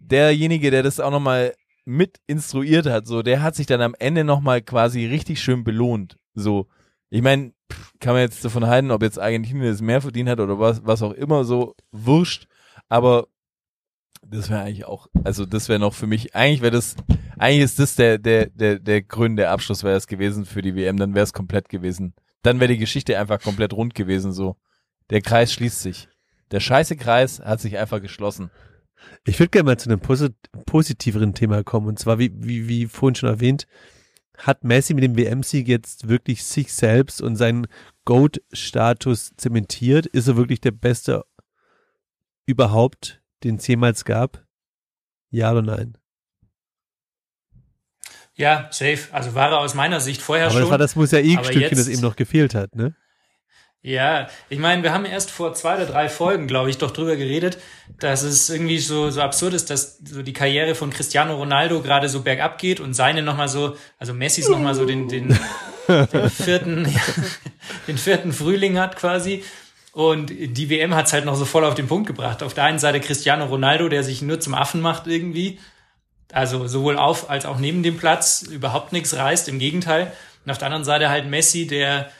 [0.00, 4.24] derjenige, der das auch nochmal mit instruiert hat, so, der hat sich dann am Ende
[4.24, 6.16] nochmal quasi richtig schön belohnt.
[6.34, 6.66] So,
[7.10, 7.52] ich meine,
[8.00, 11.02] kann man jetzt davon halten, ob jetzt Argentinien das mehr verdient hat oder was, was
[11.02, 12.46] auch immer, so wurscht.
[12.88, 13.26] Aber
[14.26, 16.96] das wäre eigentlich auch, also das wäre noch für mich, eigentlich wäre das,
[17.38, 20.96] eigentlich ist das der, der, der, der gründe Abschluss wäre es gewesen für die WM,
[20.96, 22.14] dann wäre es komplett gewesen.
[22.42, 24.56] Dann wäre die Geschichte einfach komplett rund gewesen, so.
[25.10, 26.08] Der Kreis schließt sich.
[26.50, 28.50] Der scheiße Kreis hat sich einfach geschlossen.
[29.24, 30.34] Ich würde gerne mal zu einem posit
[30.66, 31.86] positiveren Thema kommen.
[31.86, 33.66] Und zwar, wie, wie, wie vorhin schon erwähnt,
[34.36, 37.66] hat Messi mit dem WM-Sieg jetzt wirklich sich selbst und seinen
[38.04, 40.06] GOAT-Status zementiert?
[40.06, 41.24] Ist er wirklich der Beste
[42.46, 44.44] überhaupt, den es jemals gab?
[45.30, 45.98] Ja oder nein?
[48.42, 48.98] Ja, safe.
[49.12, 50.62] Also war er aus meiner Sicht vorher Aber schon.
[50.62, 52.92] das war das Mosaikstückchen, jetzt- das eben noch gefehlt hat, ne?
[53.84, 57.16] Ja, ich meine, wir haben erst vor zwei oder drei Folgen, glaube ich, doch drüber
[57.16, 57.58] geredet,
[57.98, 62.08] dass es irgendwie so, so absurd ist, dass so die Karriere von Cristiano Ronaldo gerade
[62.08, 65.36] so bergab geht und seine nochmal so, also Messis nochmal so den, den,
[65.88, 66.86] den vierten,
[67.88, 69.42] den vierten Frühling hat quasi.
[69.92, 72.42] Und die WM hat's halt noch so voll auf den Punkt gebracht.
[72.44, 75.58] Auf der einen Seite Cristiano Ronaldo, der sich nur zum Affen macht irgendwie.
[76.32, 80.12] Also sowohl auf als auch neben dem Platz überhaupt nichts reißt, im Gegenteil.
[80.44, 82.10] Und auf der anderen Seite halt Messi, der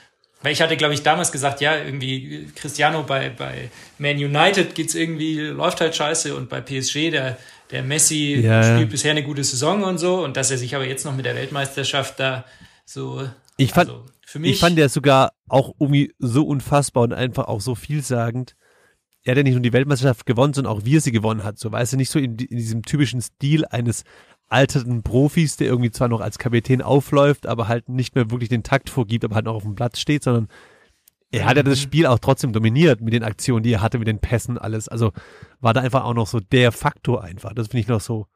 [0.43, 4.95] weil ich hatte, glaube ich, damals gesagt, ja, irgendwie Cristiano bei, bei Man United geht's
[4.95, 7.39] irgendwie, läuft halt scheiße und bei PSG, der,
[7.71, 8.75] der Messi Ja, ja.
[8.75, 11.27] spielt bisher eine gute Saison und so und dass er sich aber jetzt noch mit
[11.27, 12.45] der Weltmeisterschaft da
[12.85, 17.13] so, Ich fand, also für mich, ich fand der sogar auch irgendwie so unfassbar und
[17.13, 18.57] einfach auch so vielsagend.
[19.25, 21.59] Er hat ja nicht nur die Weltmeisterschaft gewonnen, sondern auch wie er sie gewonnen hat.
[21.59, 24.05] So, weißt du, nicht so in, in diesem typischen Stil eines
[24.49, 28.63] alterten Profis, der irgendwie zwar noch als Kapitän aufläuft, aber halt nicht mehr wirklich den
[28.63, 30.49] Takt vorgibt, aber halt noch auf dem Platz steht, sondern
[31.31, 34.07] er hat ja das Spiel auch trotzdem dominiert mit den Aktionen, die er hatte, mit
[34.07, 34.89] den Pässen, alles.
[34.89, 35.13] Also
[35.61, 37.55] war da einfach auch noch so der Faktor einfach.
[37.55, 38.27] Das finde ich noch so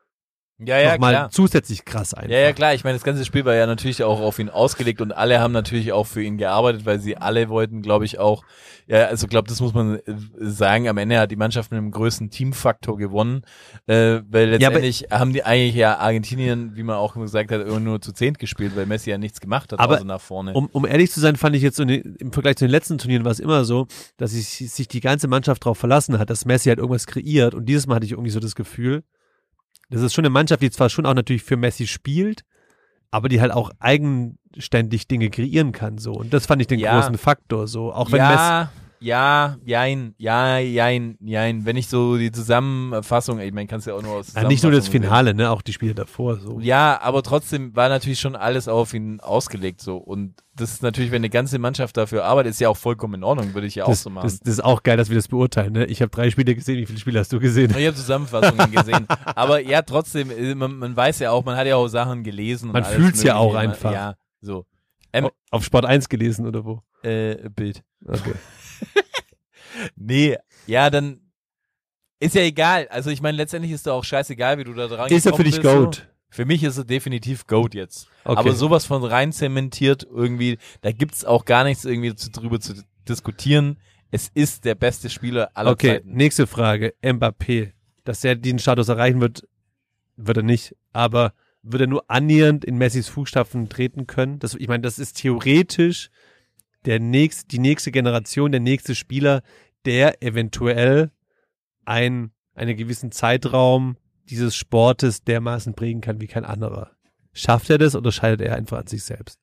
[0.58, 1.30] Ja, ja, nochmal klar.
[1.30, 2.30] zusätzlich krass einfach.
[2.30, 2.72] Ja, ja, klar.
[2.72, 5.52] Ich meine, das ganze Spiel war ja natürlich auch auf ihn ausgelegt und alle haben
[5.52, 8.42] natürlich auch für ihn gearbeitet, weil sie alle wollten, glaube ich, auch,
[8.86, 10.00] ja, also glaube, das muss man äh,
[10.38, 13.42] sagen, am Ende hat die Mannschaft mit einem größten Teamfaktor gewonnen,
[13.86, 17.80] äh, weil Ja, letztendlich haben die eigentlich ja Argentinien, wie man auch gesagt hat, immer
[17.80, 20.54] nur zu zehnt gespielt, weil Messi ja nichts gemacht hat, Aber außer nach vorne.
[20.54, 22.96] Um, um ehrlich zu sein, fand ich jetzt so den- im Vergleich zu den letzten
[22.96, 26.46] Turnieren war es immer so, dass sich, sich die ganze Mannschaft darauf verlassen hat, dass
[26.46, 27.54] Messi halt irgendwas kreiert.
[27.54, 29.02] Und dieses Mal hatte ich irgendwie so das Gefühl,
[29.90, 32.42] das ist schon eine Mannschaft, die zwar schon auch natürlich für Messi spielt,
[33.10, 35.98] aber die halt auch eigenständig Dinge kreieren kann.
[35.98, 36.12] So.
[36.12, 36.98] Und das fand ich den Ja.
[36.98, 37.66] großen Faktor.
[37.68, 37.92] So.
[37.92, 38.68] Auch wenn Messi.
[39.00, 41.64] Ja, jein, ja, jein, jein.
[41.64, 44.72] Wenn ich so die Zusammenfassung, ich meine, kannst ja auch nur aus Ja, nicht nur
[44.72, 45.02] das Zusammenfassungen sehen.
[45.02, 45.50] Finale, ne?
[45.50, 46.36] Auch die Spiele davor.
[46.36, 46.58] So.
[46.60, 49.96] Ja, aber trotzdem war natürlich schon alles auf ihn ausgelegt so.
[49.96, 53.24] Und das ist natürlich, wenn eine ganze Mannschaft dafür arbeitet, ist ja auch vollkommen in
[53.24, 54.26] Ordnung, würde ich ja auch das, so machen.
[54.26, 55.72] das, das ist auch geil, dass wir das beurteilen.
[55.72, 55.86] Ne?
[55.86, 56.78] Ich habe drei Spiele gesehen.
[56.78, 57.74] Wie viele Spiele hast du gesehen?
[57.76, 59.06] ich habe Zusammenfassungen gesehen.
[59.24, 62.72] Aber ja, trotzdem, äh, man, man weiß ja auch, man hat ja auch Sachen gelesen.
[62.72, 63.92] Man alles fühlt's ja auch einfach.
[63.92, 64.64] Ja, so.
[65.12, 66.82] Ähm, Auf Sport 1 gelesen oder wo?
[67.06, 67.82] äh, Bild.
[68.06, 68.34] Okay.
[69.96, 70.36] Nee,
[70.66, 71.20] ja, dann
[72.18, 72.88] ist ja egal.
[72.88, 75.44] Also ich meine, letztendlich ist da auch scheißegal, wie du da dran Ist er für
[75.44, 75.94] dich bist, Goat?
[75.96, 76.02] So.
[76.30, 78.08] Für mich ist er definitiv Goat jetzt.
[78.24, 78.38] Okay.
[78.38, 82.74] Aber sowas von rein zementiert irgendwie, da gibt's auch gar nichts irgendwie zu, drüber zu
[83.08, 83.78] diskutieren.
[84.10, 86.12] Es ist der beste Spieler aller Okay, Zeiten.
[86.12, 86.94] nächste Frage.
[87.02, 87.72] Mbappé.
[88.04, 89.46] Dass er diesen Status erreichen wird,
[90.16, 90.74] wird er nicht.
[90.92, 94.38] Aber wird er nur annähernd in Messis Fußstapfen treten können?
[94.38, 96.10] Das, ich meine, das ist theoretisch
[96.86, 99.42] der nächste, die nächste Generation, der nächste Spieler,
[99.84, 101.10] der eventuell
[101.84, 103.96] ein, einen gewissen Zeitraum
[104.28, 106.90] dieses Sportes dermaßen prägen kann wie kein anderer.
[107.32, 109.38] Schafft er das oder scheidet er einfach an sich selbst?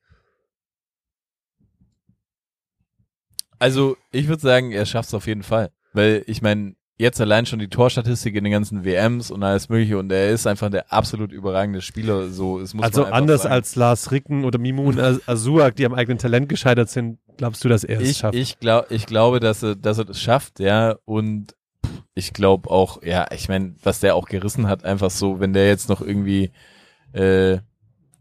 [3.59, 5.71] Also ich würde sagen, er schafft's auf jeden Fall.
[5.93, 9.97] Weil ich meine, jetzt allein schon die Torstatistik in den ganzen WMs und alles mögliche
[9.97, 12.29] und er ist einfach der absolut überragende Spieler.
[12.29, 13.53] So, es muss Also anders sagen.
[13.53, 17.83] als Lars Ricken oder Mimun Azuak, die am eigenen Talent gescheitert sind, glaubst du, dass
[17.83, 18.35] er es ich, schafft?
[18.35, 20.95] ich, glaub, ich glaube, dass er, dass er das schafft, ja.
[21.05, 21.55] Und
[22.15, 25.67] ich glaube auch, ja, ich meine, was der auch gerissen hat, einfach so, wenn der
[25.67, 26.51] jetzt noch irgendwie,
[27.13, 27.57] äh,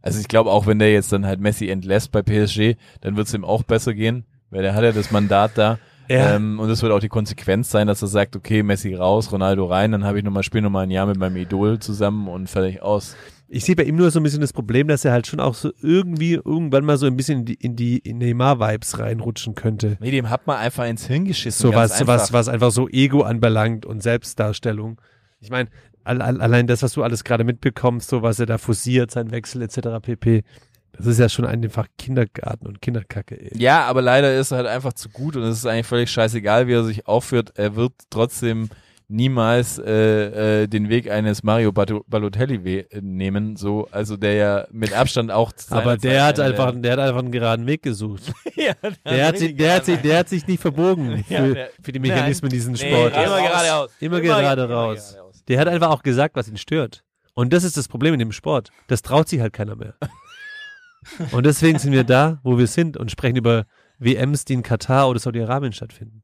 [0.01, 3.29] also ich glaube auch, wenn der jetzt dann halt Messi entlässt bei PSG, dann wird
[3.29, 5.79] es ihm auch besser gehen, weil der hat ja das Mandat da.
[6.09, 6.35] Ja.
[6.35, 9.67] Ähm, und das wird auch die Konsequenz sein, dass er sagt, okay, Messi raus, Ronaldo
[9.67, 12.83] rein, dann habe ich nochmal, spiele nochmal ein Jahr mit meinem Idol zusammen und fertig
[12.83, 13.17] aus.
[13.55, 15.55] Ich sehe bei ihm nur so ein bisschen das Problem, dass er halt schon auch
[15.55, 19.99] so irgendwie irgendwann mal so ein bisschen in die, in die in Neymar-Vibes reinrutschen könnte.
[20.01, 21.61] Nee, dem hat man einfach ins Hirn geschissen.
[21.61, 22.07] So was, einfach.
[22.07, 24.99] was, was einfach so Ego anbelangt und Selbstdarstellung.
[25.41, 25.69] Ich meine,
[26.03, 29.31] all, all, allein das, was du alles gerade mitbekommst, so was er da forciert, sein
[29.31, 30.01] Wechsel etc.
[30.01, 30.45] pp.
[30.93, 33.39] Das ist ja schon einfach Kindergarten und Kinderkacke.
[33.39, 33.59] Ey.
[33.59, 36.69] Ja, aber leider ist er halt einfach zu gut und es ist eigentlich völlig scheißegal,
[36.69, 37.53] wie er sich aufführt.
[37.57, 38.71] Er wird trotzdem
[39.13, 44.67] niemals äh, äh, den Weg eines Mario Balotelli we äh, nehmen, so also der ja
[44.73, 48.33] mit Abstand auch Aber der Zeit hat einfach, der hat einfach einen geraden Weg gesucht.
[48.57, 48.73] ja,
[49.05, 51.93] Der hat, sich, der, hat sich, der hat sich nicht verbogen Ja, für, der- für
[51.93, 53.17] die Mechanismen dieses Nee, Sports.
[53.17, 53.91] immer geradeaus.
[54.01, 55.11] Immer gerade immer raus.
[55.13, 55.45] geradeaus.
[55.49, 57.03] Der hat einfach auch gesagt, was ihn stört.
[57.35, 58.71] Und das ist das Problem in dem Sport.
[58.89, 59.95] Das traut sich halt keiner mehr.
[61.33, 63.65] Und deswegen sind wir da, wo wir sind und sprechen über
[63.99, 66.23] WMs, die in Katar oder Saudi-Arabien stattfinden.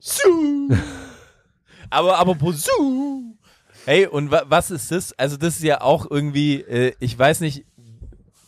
[1.90, 3.36] Aber aber Bosu.
[3.84, 5.12] Hey, und wa was ist das?
[5.18, 7.64] Also das ist ja auch irgendwie, äh, ich weiß nicht,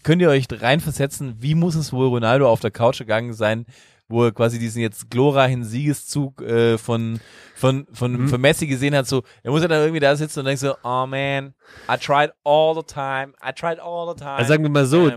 [0.02, 3.66] könnt ihr euch reinversetzen, wie muss es wohl Ronaldo auf der Couch gegangen sein,
[4.08, 7.18] wo er quasi diesen jetzt glorreichen Siegeszug äh, von
[7.54, 10.46] von von, von Messi gesehen hat, so, er muss ja dann irgendwie da sitzen und
[10.46, 11.54] denkt so, oh man,
[11.90, 14.36] I tried all the time, I tried all the time.
[14.36, 15.12] Also sagen wir mal so.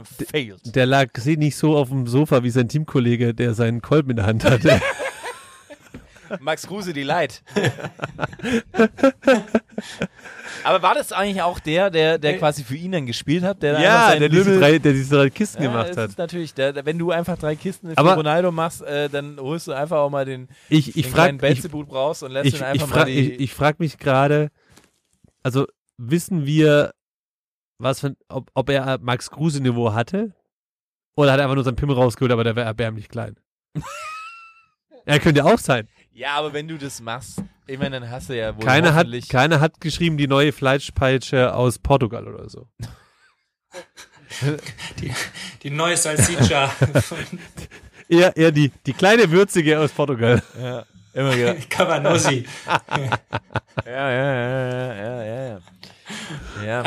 [0.66, 4.26] Der lag nicht so auf dem Sofa wie sein Teamkollege, der seinen Kolben in der
[4.28, 4.80] Hand hatte.
[6.40, 7.44] Max Kruse, die Leid.
[10.64, 13.80] Aber war das eigentlich auch der, der, der quasi für ihn dann gespielt hat, der
[13.80, 16.18] ja, der diese, drei, der diese drei Kisten Ja, gemacht hat.
[16.18, 19.74] Natürlich, der, wenn du einfach drei Kisten für Aber- Ronaldo machst, äh, dann holst du
[19.74, 22.58] einfach auch mal den, Ich, ich den frage kleinen Belzebub raus und lässt ich, ihn
[22.58, 23.34] ich, einfach mal frag, die.
[23.34, 24.50] ich, ich frag mich gerade,
[25.44, 26.94] also wissen wir,
[27.78, 30.34] was für, ob, ob er Max Kruse Niveau hatte?
[31.18, 33.36] Oder hat er einfach nur seinen Pimmel rausgeholt, aber der wäre erbärmlich klein?
[35.06, 35.88] er könnte auch sein.
[36.16, 39.08] Ja, aber wenn du das machst, ich meine, dann hast du ja wohl Keiner hat,
[39.30, 42.68] keiner hat geschrieben, die neue Fleischpeitsche aus Portugal oder so.
[45.00, 45.14] Die,
[45.64, 47.18] die neue Salsiccia von
[48.10, 50.44] Eher, eher die, die kleine Würzige aus Portugal.
[50.62, 51.56] ja, immer wieder.
[51.70, 52.46] Cavanossi.
[52.68, 52.82] Ja,
[53.86, 55.60] ja, ja, ja, ja, ja, ja.
[56.66, 56.84] Ja,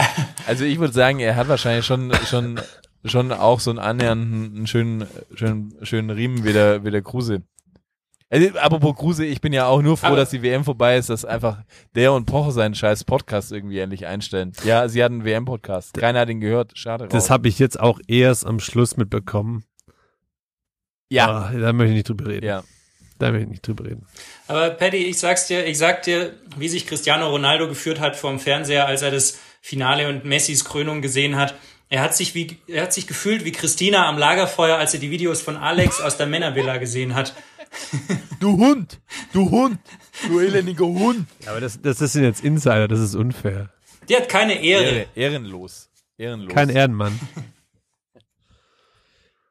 [0.47, 2.61] also ich würde sagen, er hat wahrscheinlich schon, schon,
[3.05, 7.43] schon auch so einen annähernden, einen schönen, schönen, schönen Riemen wie der, wie der Kruse.
[8.31, 11.09] Also, apropos Kruse, ich bin ja auch nur froh, Aber- dass die WM vorbei ist,
[11.09, 11.63] dass einfach
[11.95, 14.53] der und Pocher seinen scheiß Podcast irgendwie endlich einstellen.
[14.65, 15.95] Ja, sie hatten einen WM-Podcast.
[15.95, 16.77] Keiner hat ihn gehört.
[16.77, 17.09] Schade.
[17.09, 19.65] Das habe ich jetzt auch erst am Schluss mitbekommen.
[21.11, 22.45] ja, Ah, da möchte ich nicht drüber reden.
[22.47, 22.63] ja.
[23.19, 24.07] Da möchte ich nicht drüber reden.
[24.47, 28.39] Aber Paddy, ich sag's dir, ich sag dir, wie sich Cristiano Ronaldo geführt hat vorm
[28.39, 31.57] Fernseher, als er das Finale und Messis Krönung gesehen hat.
[31.89, 35.11] Er hat sich wie, er hat sich gefühlt wie Christina am Lagerfeuer, als er die
[35.11, 37.35] Videos von Alex aus der Männervilla gesehen hat.
[38.41, 39.01] Du Hund!
[39.33, 39.79] Du Hund!
[40.29, 41.27] Du elendiger Hund!
[41.47, 43.71] Aber das, das sind jetzt Insider, das ist unfair.
[44.09, 44.85] Der hat keine Ehre.
[44.85, 45.91] Ehre, ehrenlos.
[46.17, 46.53] Ehrenlos.
[46.55, 47.19] Kein Ehrenmann.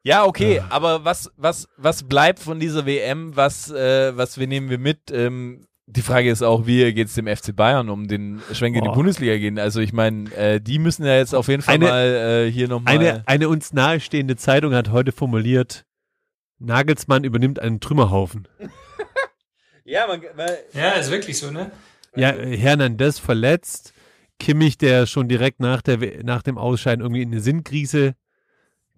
[0.04, 3.36] Ja, okay, aber was, was, was bleibt von dieser WM?
[3.36, 5.12] Was, äh, was wir nehmen wir mit?
[5.12, 8.84] Ähm, die Frage ist auch, wie geht es dem FC Bayern um den Schwenk in
[8.84, 8.96] die Boah.
[8.96, 9.60] Bundesliga gehen?
[9.60, 12.06] Also ich meine, äh, die müssen ja jetzt auf jeden Fall Eine- mal
[12.48, 12.94] äh, hier nochmal.
[12.94, 15.86] Eine, eine uns nahestehende Zeitung hat heute formuliert,
[16.60, 18.48] Nagelsmann übernimmt einen Trümmerhaufen.
[19.84, 21.72] ja, man, man, Ja, ist wirklich so, ne?
[22.16, 23.94] Ja, Hernandez verletzt,
[24.40, 28.16] Kimmich, der schon direkt nach, der, nach dem Ausscheiden irgendwie in eine Sinnkrise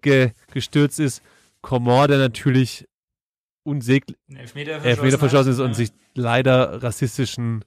[0.00, 1.22] ge, gestürzt ist,
[1.60, 2.88] Komor, der natürlich
[3.62, 5.66] unsäglich Elfmeter verschossen, Elfmeter verschossen ist hat.
[5.66, 7.64] und sich leider rassistischen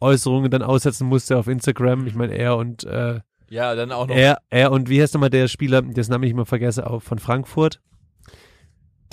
[0.00, 2.06] Äußerungen dann aussetzen musste auf Instagram.
[2.06, 4.16] Ich meine, er und äh, ja, dann auch noch.
[4.16, 7.18] er, er und wie heißt nochmal der Spieler, dessen Namen ich immer vergesse, auch von
[7.18, 7.80] Frankfurt,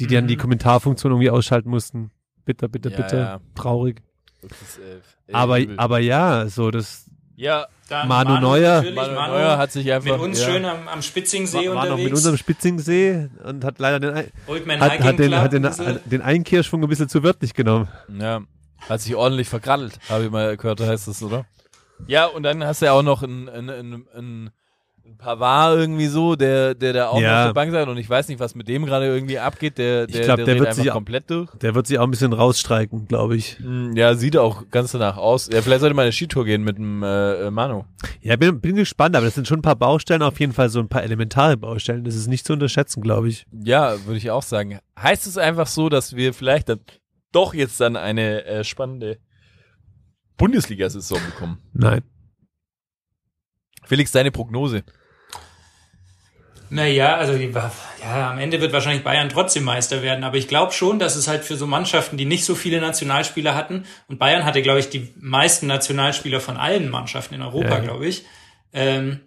[0.08, 0.30] die dann Mhm.
[0.30, 2.12] die Kommentarfunktion irgendwie ausschalten mussten.
[2.46, 3.39] Bitter, bitter, Ja, bitter, ja.
[3.56, 4.02] traurig.
[4.42, 5.76] Ist, äh, Aber, übel.
[5.80, 8.76] aber ja, so das ja, Dann Manu Neuer.
[8.76, 10.46] natürlich, Manu Manu Neuer hat sich einfach mit uns ja.
[10.52, 12.04] schön am, am Spitzingsee war, war noch unterwegs.
[12.04, 15.66] mit unserem Spitzingsee und hat leider den, Ein- Old Man hat, hat den, hat den,
[15.66, 17.88] hat den Einkehrschwung ein bisschen zu wörtlich genommen.
[18.20, 18.42] Ja,
[18.88, 21.46] hat sich ordentlich verkraddelt, habe ich mal gehört, heißt das, oder?
[22.08, 24.50] Ja, und dann hast du ja auch noch ein, ein, ein, ein,
[25.06, 27.30] ein Pavard irgendwie so, der, der da auch Ja.
[27.32, 29.78] noch auf der Bank sein und ich weiß nicht, was mit dem gerade irgendwie abgeht,
[29.78, 31.50] der, der, Ich glaub, der, der wird einfach sich komplett durch.
[31.62, 33.58] Der wird sich auch ein bisschen rausstreiken, glaube ich.
[33.60, 35.50] Hm, Ja, sieht auch ganz danach aus.
[35.52, 37.84] Ja, vielleicht sollte mal eine Skitour gehen mit dem äh, äh, Manu.
[38.22, 40.80] Ja, bin, bin gespannt, aber das sind schon ein paar Baustellen, auf jeden Fall so
[40.80, 42.06] ein paar elementare Baustellen.
[42.06, 43.46] Das ist nicht zu unterschätzen, glaube ich.
[43.52, 44.80] Ja, würde ich auch sagen.
[44.98, 46.80] Heißt es einfach so, dass wir vielleicht dann
[47.34, 49.18] doch jetzt dann eine äh, spannende
[50.38, 51.58] Bundesliga-Saison bekommen?
[51.74, 52.02] Nein.
[53.86, 54.84] Felix, deine Prognose?
[56.69, 60.98] Naja, also ja, am Ende wird wahrscheinlich Bayern trotzdem Meister werden, aber ich glaube schon,
[60.98, 64.63] dass es halt für so Mannschaften, die nicht so viele Nationalspieler hatten, und Bayern hatte,
[64.63, 67.80] glaube ich, die meisten Nationalspieler von allen Mannschaften in Europa, Ja.
[67.80, 68.26] glaube ich,
[68.74, 69.19] ähm,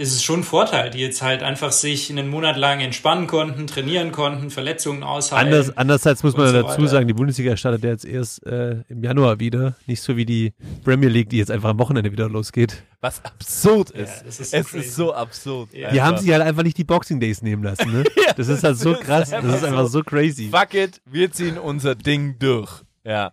[0.00, 3.66] ist es schon ein Vorteil, die jetzt halt einfach sich einen Monat lang entspannen konnten,
[3.66, 5.52] trainieren konnten, Verletzungen aushalten.
[5.52, 6.88] Anders, andererseits muss man so dazu weiter.
[6.88, 9.76] sagen, die Bundesliga startet ja jetzt erst äh, im Januar wieder.
[9.86, 12.82] Nicht so wie die Premier League, die jetzt einfach am Wochenende wieder losgeht.
[13.02, 14.22] Was absurd ist.
[14.22, 14.78] Ja, ist so es crazy.
[14.78, 15.74] ist so absurd.
[15.74, 15.90] Ja.
[15.90, 18.04] Die haben sich halt einfach nicht die Boxing Days nehmen lassen, ne?
[18.36, 19.28] das ist halt so krass.
[19.28, 20.48] Das ist einfach so crazy.
[20.50, 22.70] Fuck it, wir ziehen unser Ding durch.
[23.04, 23.32] Ja.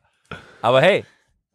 [0.62, 1.06] Aber hey,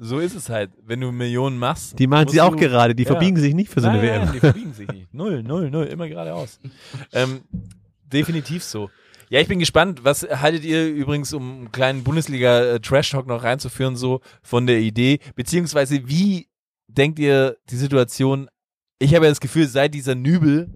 [0.05, 0.71] so ist es halt.
[0.85, 1.99] Wenn du Millionen machst.
[1.99, 3.11] Die machen sie auch du- gerade, die Ja.
[3.11, 4.25] verbiegen sich nicht für so eine Nein, WM.
[4.25, 5.15] Nein, die verbiegen sich nicht.
[5.15, 6.59] Null, null, null, immer geradeaus.
[7.12, 7.41] ähm,
[8.12, 8.91] definitiv so.
[9.31, 10.05] Ja, ich bin gespannt.
[10.05, 15.21] Was haltet ihr übrigens, um einen kleinen Bundesliga-Trash-Talk noch reinzuführen, so von der Idee?
[15.37, 16.49] Beziehungsweise, wie
[16.88, 18.49] denkt ihr die Situation?
[18.99, 20.69] Ich habe ja das Gefühl, seit dieser Nübel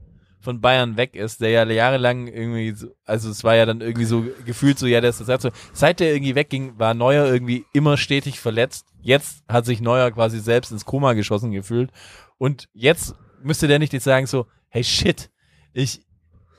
[0.47, 4.05] von Bayern weg ist, der ja jahrelang irgendwie, so, also es war ja dann irgendwie
[4.05, 5.51] so gefühlt so, ja, der ist das so.
[5.73, 8.87] Seit der irgendwie wegging, war Neuer irgendwie immer stetig verletzt.
[9.03, 11.91] Jetzt hat sich Neuer quasi selbst ins Koma geschossen gefühlt.
[12.39, 15.31] Und jetzt müsste der nicht jetzt sagen so, hey shit,
[15.73, 16.01] ich,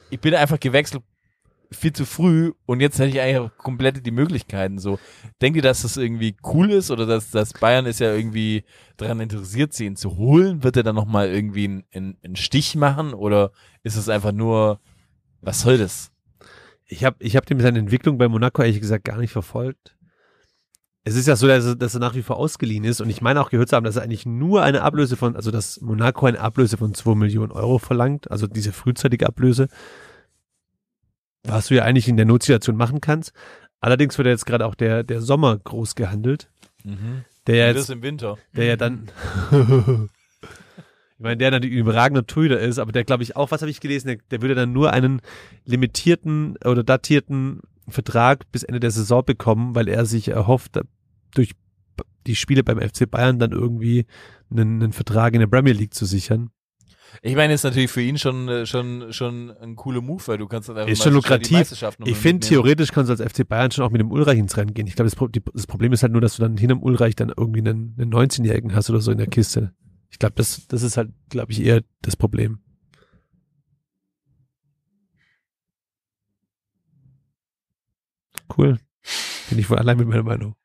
[0.10, 1.02] ich bin einfach gewechselt
[1.72, 5.00] viel zu früh und jetzt hätte ich eigentlich auch komplett die Möglichkeiten so.
[5.42, 8.64] Denkt ihr, dass das irgendwie cool ist oder dass, dass Bayern ist ja irgendwie
[8.98, 10.64] daran interessiert, sie ihn zu holen?
[10.64, 13.52] Wird er dann nochmal irgendwie einen, einen, einen Stich machen oder
[13.84, 14.80] ist es einfach nur,
[15.42, 16.12] was soll das?
[16.86, 19.98] Ich habe ich hab dem seine Entwicklung bei Monaco ehrlich gesagt gar nicht verfolgt.
[21.04, 23.22] Es ist ja so, dass er, dass er nach wie vor ausgeliehen ist und ich
[23.22, 26.26] meine auch gehört zu haben, dass er eigentlich nur eine Ablöse von, also dass Monaco
[26.26, 29.70] eine Ablöse von 2 Millionen Euro verlangt, also diese frühzeitige Ablöse,
[31.48, 33.34] was du ja eigentlich in der Notsituation machen kannst.
[33.80, 36.50] Allerdings wird ja jetzt gerade auch der, der Sommer groß gehandelt,
[37.48, 38.38] der ja das jetzt, im Winter.
[38.56, 39.10] der ja dann,
[39.52, 43.72] ich meine, der natürlich ein überragender Torhüter ist, aber der glaube ich auch, was habe
[43.72, 45.22] ich gelesen, der, der würde dann nur einen
[45.66, 50.80] limitierten oder datierten Vertrag bis Ende der Saison bekommen, weil er sich erhofft,
[51.34, 51.52] durch
[52.26, 54.06] die Spiele beim FC Bayern dann irgendwie
[54.52, 56.50] einen, einen Vertrag in der Premier League zu sichern.
[57.22, 60.48] Ich meine, ist natürlich für ihn schon, äh, schon, schon ein cooler Move, weil du
[60.48, 61.72] kannst dann einfach Ist schon lukrativ.
[62.06, 64.74] Ich finde, theoretisch kannst du als FC Bayern schon auch mit dem Ulreich ins Rennen
[64.74, 64.88] gehen.
[64.88, 67.32] Ich glaube, das, Pro das Problem ist halt nur, dass du dann hinterm Ulreich dann
[67.36, 69.74] irgendwie einen, einen 19-Jährigen hast oder so in der Kiste.
[70.10, 72.60] Ich glaube, das, das ist halt, glaube ich, eher das Problem.
[78.56, 78.80] Cool.
[79.50, 80.56] Bin ich wohl allein mit meiner Meinung.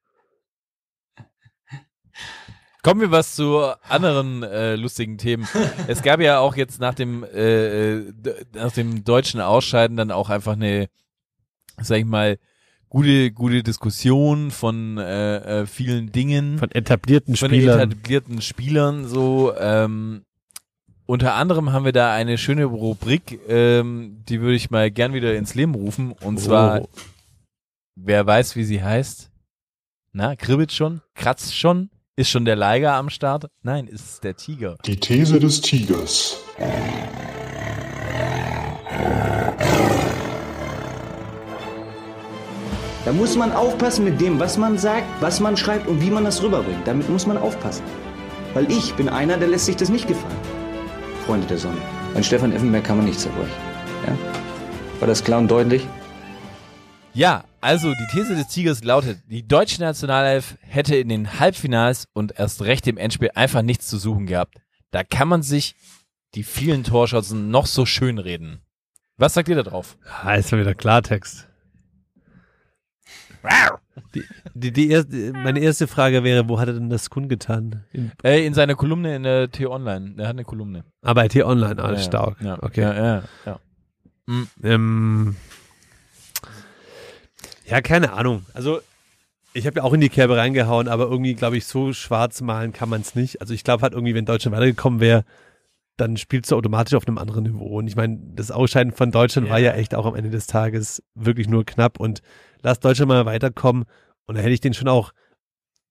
[2.83, 5.47] Kommen wir was zu anderen äh, lustigen Themen.
[5.87, 8.12] es gab ja auch jetzt nach dem äh, äh,
[8.55, 10.88] nach dem deutschen Ausscheiden dann auch einfach eine,
[11.81, 12.38] sag ich mal,
[12.88, 17.79] gute gute Diskussion von äh, äh, vielen Dingen Von etablierten von Spielern.
[17.90, 19.55] etablierten Spielern so.
[19.57, 20.25] Ähm,
[21.07, 25.37] unter anderem haben wir da eine schöne Rubrik, ähm, die würde ich mal gern wieder
[25.37, 26.12] ins Leben rufen.
[26.12, 26.88] Und zwar, Oh.
[27.97, 29.31] wer weiß, wie sie heißt?
[30.12, 31.01] Na, kribbelt schon?
[31.14, 31.90] Kratzt schon?
[32.14, 33.46] Ist schon der Leiger am Start?
[33.62, 34.77] Nein, ist es der Tiger.
[34.85, 36.37] Die These des Tigers.
[43.07, 46.25] Da muss man aufpassen mit dem, was man sagt, was man schreibt und wie man
[46.25, 46.87] das rüberbringt.
[46.87, 47.83] Damit muss man aufpassen.
[48.53, 50.37] Weil ich bin einer, der lässt sich das nicht gefallen.
[51.25, 51.81] Freunde der Sonne.
[52.14, 53.57] An Stefan Effenberg kann man nichts zerbrechen.
[54.07, 54.14] Ja?
[55.01, 55.87] War das klar und deutlich?
[57.14, 62.38] Ja, also die These des Tigers lautet, die deutsche Nationalelf hätte in den Halbfinals und
[62.38, 64.57] erst recht im Endspiel einfach nichts zu suchen gehabt.
[64.90, 65.75] Da kann man sich
[66.35, 68.61] die vielen Torschancen noch so schön reden.
[69.16, 69.96] Was sagt ihr da drauf?
[70.22, 71.48] Ah, ist mal wieder Klartext.
[74.14, 74.22] Die,
[74.55, 77.85] die, die erste, meine erste Frage wäre, wo hat er denn das kundgetan?
[77.92, 80.14] In, Äh, in seiner Kolumne in der T-Online.
[80.18, 80.85] Er hat eine Kolumne.
[81.03, 82.40] ah, bei T-Online, ah, Ja, stark.
[82.40, 82.81] Ja, Okay.
[82.83, 83.61] Ja, ja, ja.
[84.62, 85.37] Ähm,
[87.73, 88.45] ja, keine Ahnung.
[88.53, 88.81] Also,
[89.55, 92.73] ich habe ja auch in die Kerbe reingehauen, aber irgendwie, glaube ich, so schwarz malen
[92.73, 93.41] kann man es nicht.
[93.41, 95.25] Also, ich glaube halt irgendwie, wenn Deutschland weitergekommen wäre,
[95.97, 97.79] dann spielst du automatisch auf einem anderen Niveau.
[97.79, 101.03] Und ich meine, das Ausscheiden von Deutschland war ja echt auch am Ende des Tages
[101.15, 101.99] wirklich nur knapp.
[101.99, 102.23] Und
[102.63, 103.85] lass Deutschland mal weiterkommen.
[104.27, 105.13] Und da hätte ich den schon auch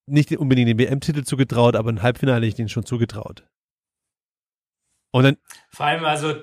[0.06, 3.44] nicht unbedingt den WM-Titel zugetraut, aber ein Halbfinale hätte ich den schon zugetraut.
[5.12, 5.36] Und dann,
[5.70, 6.34] Vor allem, also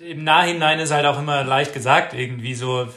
[0.00, 2.88] im Nachhinein ist halt auch immer leicht gesagt, irgendwie so,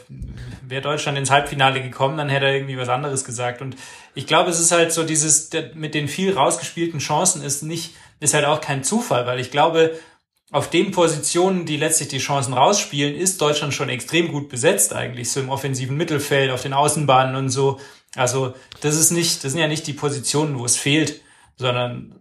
[0.62, 3.60] wäre Deutschland ins Halbfinale gekommen, dann hätte er irgendwie was anderes gesagt.
[3.62, 3.76] Und
[4.14, 8.34] ich glaube, es ist halt so dieses, mit den viel rausgespielten Chancen ist nicht, ist
[8.34, 9.98] halt auch kein Zufall, weil ich glaube,
[10.52, 15.30] auf den Positionen, die letztlich die Chancen rausspielen, ist Deutschland schon extrem gut besetzt eigentlich,
[15.30, 17.78] so im offensiven Mittelfeld, auf den Außenbahnen und so.
[18.16, 21.20] Also das ist nicht, das sind ja nicht die Positionen, wo es fehlt,
[21.56, 22.16] sondern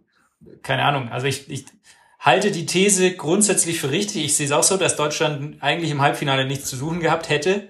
[0.62, 1.10] keine Ahnung.
[1.10, 1.66] Also ich, ich
[2.20, 4.26] halte die These grundsätzlich für richtig.
[4.26, 7.70] Ich sehe es auch so, dass Deutschland eigentlich im Halbfinale nichts zu suchen gehabt hätte,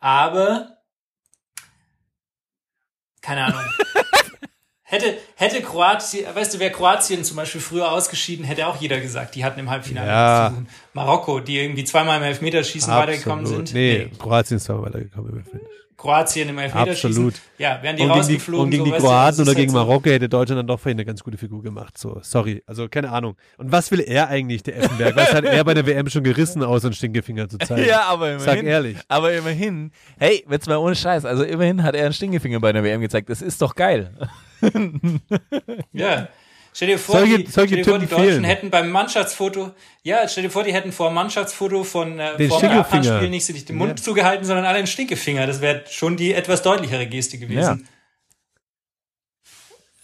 [0.00, 0.78] aber
[3.20, 3.60] keine Ahnung.
[4.86, 9.34] Hätte, hätte Kroatien, weißt du, wäre Kroatien zum Beispiel früher ausgeschieden, hätte auch jeder gesagt,
[9.34, 10.38] die hatten im Halbfinale Ja.
[10.50, 10.68] nichts zu suchen.
[10.92, 13.68] Marokko, die irgendwie zweimal im Elfmeterschießen weitergekommen absolut.
[13.68, 13.76] sind.
[13.76, 15.32] Nee, Kroatien ist zwar weitergekommen.
[15.38, 15.66] im Finish.
[15.96, 17.10] Kroatien im Elfmeterschießen.
[17.10, 17.34] Absolut.
[17.58, 18.64] Ja, wären die und gegen die, rausgeflogen.
[18.64, 20.96] und gegen so, die Kroaten oder halt gegen so- Marokko hätte Deutschland dann doch vorhin
[20.96, 21.96] eine ganz gute Figur gemacht.
[21.96, 22.62] So, sorry.
[22.66, 23.36] Also keine Ahnung.
[23.58, 25.16] Und was will er eigentlich, der Effenberg?
[25.16, 27.84] Was hat er bei der WM schon gerissen, außer einen Stinkefinger zu zeigen?
[27.88, 28.44] Ja, aber immerhin.
[28.44, 28.96] Sag ehrlich.
[29.08, 32.82] Aber immerhin, hey, jetzt mal ohne Scheiß, also immerhin hat er einen Stinkefinger bei der
[32.84, 33.28] WM gezeigt.
[33.30, 34.10] Das ist doch geil.
[35.92, 36.28] Ja.
[36.76, 38.44] Stell dir vor, Solche- die, solche stell dir vor die Deutschen fehlen.
[38.44, 39.70] hätten beim Mannschaftsfoto,
[40.02, 43.02] ja, stell dir vor, die hätten vor dem Mannschaftsfoto von äh, Den vor dem Stinkefinger.
[43.04, 45.46] Japan-Spiel nicht sich den Mund zugehalten, sondern alle einen Stinkefinger.
[45.46, 47.86] Das wäre schon die etwas deutlichere Geste gewesen.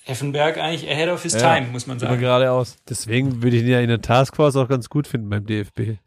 [0.07, 1.55] Effenberg eigentlich ahead of his Ja.
[1.57, 2.21] time, muss man Immer sagen.
[2.21, 2.77] geradeaus.
[2.89, 5.99] Deswegen würde ich ihn ja in der Taskforce auch ganz gut finden beim DFB.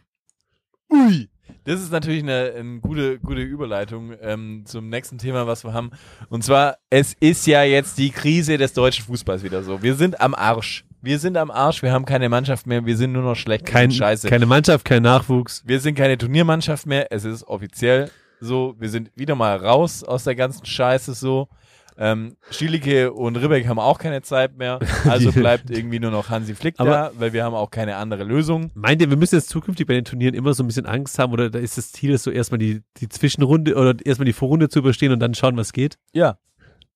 [0.91, 1.29] Ui.
[1.65, 5.91] Das ist natürlich eine, eine gute, gute Überleitung ähm, zum nächsten Thema, was wir haben.
[6.29, 9.81] Und zwar, es ist ja jetzt die Krise des deutschen Fußballs wieder so.
[9.81, 10.85] Wir sind am Arsch.
[11.01, 13.65] Wir sind am Arsch, wir haben keine Mannschaft mehr, wir sind nur noch schlecht.
[13.65, 14.29] Kein, scheiße.
[14.29, 15.61] Keine Mannschaft, kein Nachwuchs.
[15.65, 18.09] Wir sind keine Turniermannschaft mehr, es ist offiziell
[18.39, 18.75] so.
[18.79, 21.49] Wir sind wieder mal raus aus der ganzen Scheiße so.
[21.97, 26.55] Ähm, Schielicke und Ribbeck haben auch keine Zeit mehr, also bleibt irgendwie nur noch Hansi
[26.55, 28.71] Flick da, Aber- weil wir haben auch keine andere Lösung.
[28.73, 31.33] Meint ihr, wir müssen jetzt zukünftig bei den Turnieren immer so ein bisschen Angst haben
[31.33, 34.79] oder da ist das Ziel, so erstmal die, die Zwischenrunde oder erstmal die Vorrunde zu
[34.79, 35.97] überstehen und dann schauen, was geht?
[36.13, 36.37] Ja,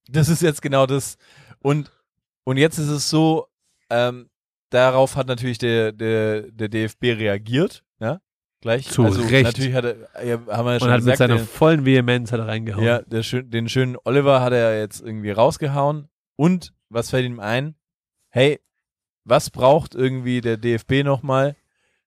[0.09, 1.17] das ist jetzt genau das.
[1.59, 1.91] Und,
[2.43, 3.47] und jetzt ist es so,
[3.89, 4.29] ähm,
[4.69, 8.19] darauf hat natürlich der, der, der DFB reagiert, ja,
[8.61, 8.89] gleich.
[8.89, 9.45] Zu also Recht.
[9.45, 11.85] natürlich hat er, ja, haben wir ja schon Und hat mit gesagt, seiner der, vollen
[11.85, 12.83] Vehemenz hat er reingehauen.
[12.83, 16.07] ja, der den schönen Oliver hat er jetzt irgendwie rausgehauen.
[16.35, 17.75] Und was fällt ihm ein?
[18.29, 18.59] Hey,
[19.23, 21.55] was braucht irgendwie der DFB nochmal?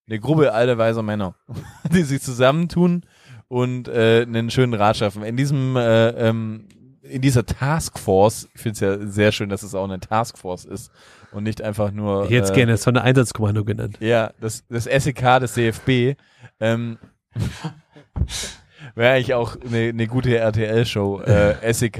[0.08, 1.36] Eine Gruppe alter weiser Männer,
[1.92, 3.04] die sich zusammentun
[3.48, 5.22] und äh, einen schönen Rat schaffen.
[5.22, 6.68] In diesem äh, ähm,
[7.02, 10.90] in dieser Taskforce, ich finde es ja sehr schön, dass es auch eine Taskforce ist
[11.32, 13.96] und nicht einfach nur es äh, gerne Sondereinsatzkommando genannt.
[14.00, 16.16] ja, das, das SEK des DFB
[16.60, 16.98] ähm,
[18.94, 21.20] wäre eigentlich auch eine, eine gute RTL-Show.
[21.20, 21.98] Äh, SEK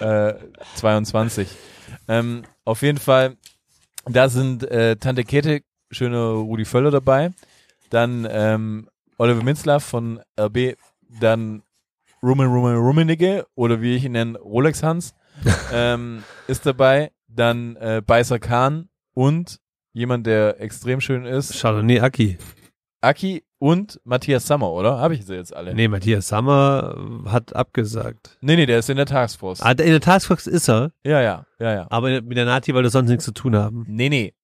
[0.00, 0.34] äh,
[0.76, 1.48] 22.
[2.08, 3.36] Ähm, auf jeden Fall,
[4.06, 5.60] da sind äh, Tante Kete,
[5.90, 7.30] schöne Rudi Völler dabei.
[7.90, 10.76] Dann ähm, Oliver Minzlaff von RB.
[11.20, 11.62] Dann
[12.22, 15.14] Rumen Rumen Rummenigge oder wie ich ihn nenne, Rolex Hans
[15.72, 17.10] ähm, ist dabei.
[17.34, 19.58] Dann äh, Beißer Kahn und
[19.92, 22.38] jemand, der extrem schön ist, Chardonnay Aki.
[23.00, 24.98] Aki und Matthias Sammer, oder?
[24.98, 25.74] Habe ich sie jetzt alle?
[25.74, 28.38] Nee, Matthias Sammer hat abgesagt.
[28.40, 29.60] nee, nee, der ist in der Taskforce.
[29.60, 31.86] Ah, in der Taskforce ist er, Ja, ja, ja, ja.
[31.90, 33.84] aber mit der Nati, weil wir sonst nichts zu tun haben.
[33.88, 34.34] Nee, nee.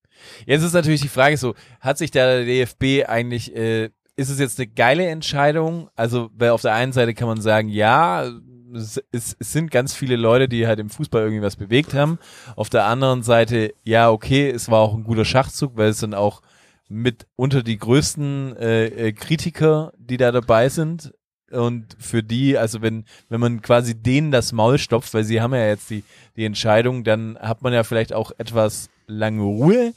[0.47, 4.59] Jetzt ist natürlich die Frage so, hat sich der DFB eigentlich, äh, ist es jetzt
[4.59, 5.89] eine geile Entscheidung?
[5.95, 8.29] Also, weil auf der einen Seite kann man sagen, ja,
[8.75, 12.19] es, es sind ganz viele Leute, die halt im Fußball irgendwie was bewegt haben.
[12.57, 16.15] Auf der anderen Seite, ja, okay, es war auch ein guter Schachzug, weil es sind
[16.15, 16.43] auch
[16.89, 21.13] mit unter die größten äh, äh, Kritiker, die da dabei sind.
[21.51, 25.55] Und für die, also wenn, wenn man quasi denen das Maul stopft, weil sie haben
[25.55, 26.05] ja jetzt die,
[26.37, 29.95] die Entscheidung, dann hat man ja vielleicht auch etwas lange Ruhe.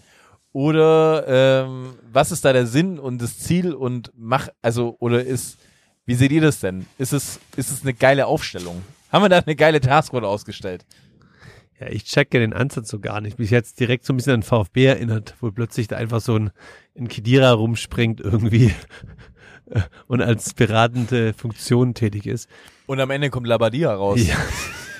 [0.53, 5.57] Oder ähm, was ist da der Sinn und das Ziel und mach, also, oder ist,
[6.11, 6.87] wie seht ihr das denn?
[6.97, 8.83] Ist es, ist es eine geile Aufstellung?
[9.13, 10.85] Haben wir da eine geile Taskforce ausgestellt?
[11.79, 13.39] Ja, ich checke den Ansatz so gar nicht.
[13.39, 16.51] Mich jetzt direkt so ein bisschen an VfB erinnert, wo plötzlich da einfach so ein,
[16.99, 18.73] ein Kedira rumspringt irgendwie
[20.07, 22.49] und als beratende Funktion tätig ist.
[22.87, 24.19] Und am Ende kommt Labadia raus.
[24.21, 24.35] Ja.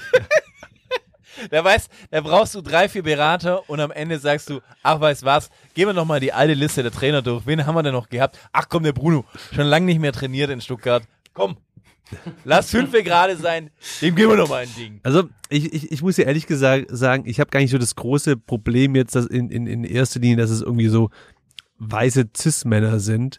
[1.52, 5.24] Da weißt, da brauchst du drei, vier Berater und am Ende sagst du, ach weißt
[5.24, 7.46] was, gehen wir noch mal die alte Liste der Trainer durch.
[7.46, 8.40] Wen haben wir denn noch gehabt?
[8.54, 11.04] Ach komm, der Bruno, schon lange nicht mehr trainiert in Stuttgart.
[11.34, 11.58] Komm,
[12.46, 13.70] lass fünfe gerade sein,
[14.02, 15.02] dem geben wir noch mal ein Ding.
[15.04, 17.96] Also ich, ich, ich muss ja ehrlich gesagt sagen, ich habe gar nicht so das
[17.96, 21.10] große Problem jetzt dass in, in, in erster Linie, dass es irgendwie so
[21.80, 23.38] weiße Cis-Männer sind.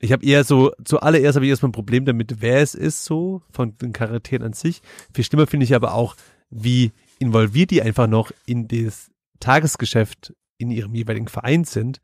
[0.00, 3.42] Ich habe eher so, zuallererst habe ich erstmal ein Problem damit, wer es ist, so,
[3.52, 4.82] von den Charakteren an sich.
[5.14, 6.16] Viel schlimmer finde ich aber auch,
[6.50, 6.92] wie
[7.24, 9.10] involviert die einfach noch in das
[9.40, 12.00] Tagesgeschäft in ihrem jeweiligen Verein sind.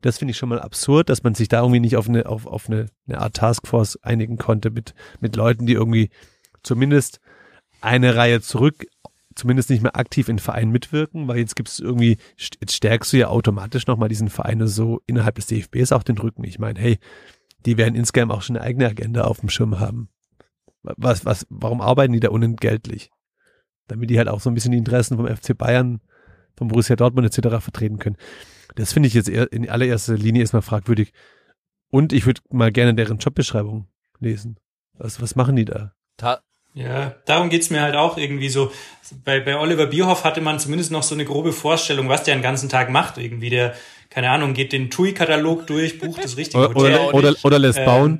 [0.00, 2.46] Das finde ich schon mal absurd, dass man sich da irgendwie nicht auf eine, auf,
[2.46, 6.10] auf eine, eine Art Taskforce einigen konnte mit, mit Leuten, die irgendwie
[6.62, 7.20] zumindest
[7.80, 8.86] eine Reihe zurück,
[9.34, 13.16] zumindest nicht mehr aktiv in Vereinen mitwirken, weil jetzt gibt es irgendwie, jetzt stärkst du
[13.16, 16.44] ja automatisch nochmal diesen Vereine so innerhalb des DFBs auch den Rücken.
[16.44, 16.98] Ich meine, hey,
[17.64, 20.08] die werden insgesamt auch schon eine eigene Agenda auf dem Schirm haben.
[20.82, 23.10] Was, was, warum arbeiten die da unentgeltlich?
[23.86, 26.00] Damit die halt auch so ein bisschen die Interessen vom FC Bayern,
[26.56, 27.62] vom Borussia Dortmund etc.
[27.62, 28.16] vertreten können.
[28.76, 31.12] Das finde ich jetzt in allererster Linie erstmal fragwürdig.
[31.90, 33.86] Und ich würde mal gerne deren Jobbeschreibung
[34.18, 34.58] lesen.
[34.94, 35.92] Was, was machen die da?
[36.16, 36.40] Ta
[36.72, 38.72] Ja, darum geht's mir halt auch irgendwie so.
[39.24, 42.42] Bei, bei Oliver Bierhoff hatte man zumindest noch so eine grobe Vorstellung, was der den
[42.42, 43.18] ganzen Tag macht.
[43.18, 43.74] Irgendwie der,
[44.10, 46.98] keine Ahnung, geht den TUI-Katalog durch, bucht das richtige Oder, Hotel.
[46.98, 48.18] oder, oder, oder lässt Ähm, bauen.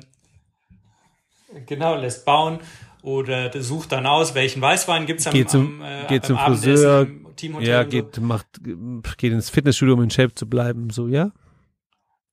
[1.65, 2.59] Genau, lässt bauen
[3.05, 6.37] oder der sucht dann aus, welchen Weißwein gibt's am, Geht zum- am, äh, geht zum
[6.37, 7.89] Friseur, Teamhotel Ja, und so.
[7.91, 8.47] geht, macht,
[9.17, 11.31] geht ins Fitnessstudio, um in Shape zu bleiben, so, ja?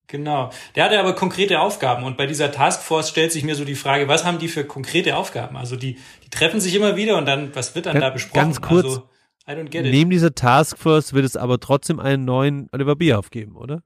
[0.09, 0.51] Genau.
[0.75, 4.09] Der hatte aber konkrete Aufgaben und bei dieser Taskforce stellt sich mir so die Frage,
[4.09, 5.57] was haben die für konkrete Aufgaben?
[5.57, 8.41] Also die, die treffen sich immer wieder und dann, was wird dann Ga- da besprochen?
[8.43, 9.09] ganz kurz, Also,
[9.49, 9.91] I don't get it.
[9.91, 13.83] neben dieser Taskforce wird es aber trotzdem einen neuen Oliver Bierhoff geben, oder?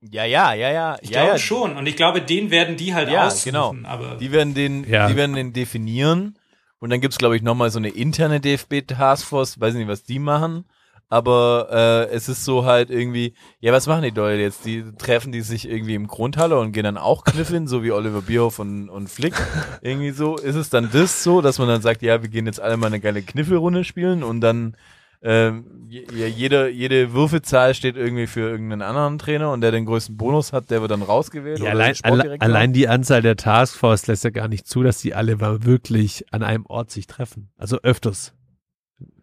[0.00, 0.96] Ja, ja, ja, ja.
[1.00, 1.38] Ich ja, glaube ja.
[1.38, 1.76] schon.
[1.76, 3.44] Und ich glaube, den werden die halt Ja, aussuchen.
[3.52, 3.74] genau.
[3.84, 5.08] Aber Die werden den, Ja.
[5.08, 6.38] die werden den definieren.
[6.78, 9.60] Und dann gibt's glaube ich, nochmal so eine interne DFB-Taskforce.
[9.60, 10.64] Weiß nicht, was die machen.
[11.10, 11.68] Aber
[12.10, 14.66] äh, es ist so halt irgendwie, ja, was machen die Leute jetzt?
[14.66, 18.20] Die treffen die sich irgendwie im Grundhalle und gehen dann auch kniffeln, so wie Oliver
[18.20, 19.34] Bierhoff und, und Flick.
[19.80, 20.36] irgendwie so.
[20.36, 22.88] Ist es dann das so, dass man dann sagt, ja, wir gehen jetzt alle mal
[22.88, 24.76] eine geile Kniffelrunde spielen und dann
[25.20, 30.52] ähm, jede, jede Würfelzahl steht irgendwie für irgendeinen anderen Trainer und der den größten Bonus
[30.52, 31.58] hat, der wird dann rausgewählt.
[31.58, 35.00] Ja, oder allein, alle, allein die Anzahl der Taskforce lässt ja gar nicht zu, dass
[35.00, 37.50] die alle mal wirklich an einem Ort sich treffen.
[37.56, 38.34] Also öfters.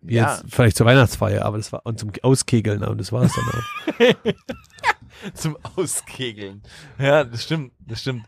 [0.02, 0.36] Wie Ja.
[0.36, 4.16] Jetzt vielleicht zur Weihnachtsfeier, aber das war und zum Auskegeln, und das war es dann
[4.16, 4.34] auch.
[5.34, 6.62] zum Auskegeln.
[7.00, 8.26] Ja, das stimmt, das stimmt.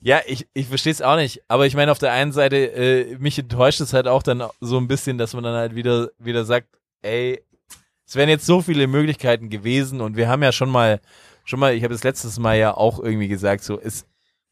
[0.00, 1.42] Ja, ich, ich verstehe es auch nicht.
[1.48, 4.76] Aber ich meine, auf der einen Seite, äh, mich enttäuscht es halt auch dann so
[4.76, 6.68] ein bisschen, dass man dann halt wieder, wieder sagt,
[7.04, 7.42] ey,
[8.06, 11.00] es wären jetzt so viele Möglichkeiten gewesen und wir haben ja schon mal,
[11.44, 14.06] schon mal, ich habe das letztes Mal ja auch irgendwie gesagt, so, ist,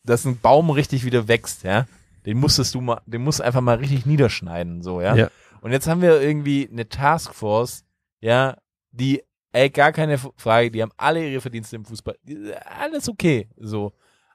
[0.05, 1.87] dass ein Baum richtig wieder wächst, ja,
[2.27, 5.15] den musstest du mal, den musst du einfach mal richtig niederschneiden, so, ja.
[5.15, 5.31] Ja.
[5.61, 7.85] Und jetzt haben wir irgendwie eine Taskforce,
[8.21, 8.57] ja,
[8.91, 9.23] die,
[9.53, 12.17] ey, gar keine Frage, die haben alle ihre Verdienste im Fußball.
[12.79, 13.93] Alles okay, so.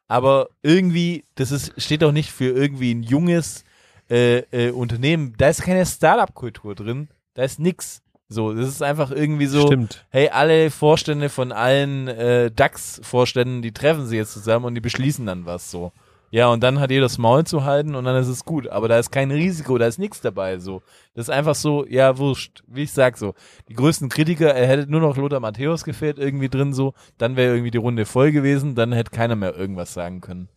[0.07, 3.65] Aber irgendwie, das ist, steht doch nicht für irgendwie ein junges
[4.09, 5.33] äh, äh, Unternehmen.
[5.37, 7.09] Da ist keine Startup-Kultur drin.
[7.33, 8.01] Da ist nix.
[8.29, 10.05] So, das ist einfach irgendwie so, Stimmt.
[10.09, 15.25] hey, alle Vorstände von allen äh, DAX-Vorständen, die treffen sich jetzt zusammen und die beschließen
[15.25, 15.93] dann was so.
[16.29, 18.67] Ja, und dann hat jeder das Maul zu halten und dann ist es gut.
[18.67, 20.81] Aber da ist kein Risiko, da ist nichts dabei so.
[21.13, 22.63] Das ist einfach so, ja, wurscht.
[22.67, 23.33] Wie ich sag so.
[23.69, 26.93] Die größten Kritiker, er hätte nur noch Lothar Matthäus gefehlt irgendwie drin so.
[27.17, 30.49] Dann wäre irgendwie die Runde voll gewesen, dann hätte keiner mehr irgendwas sagen können.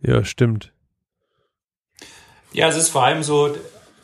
[0.00, 0.72] Ja, stimmt.
[2.52, 3.56] Ja, es ist vor allem so,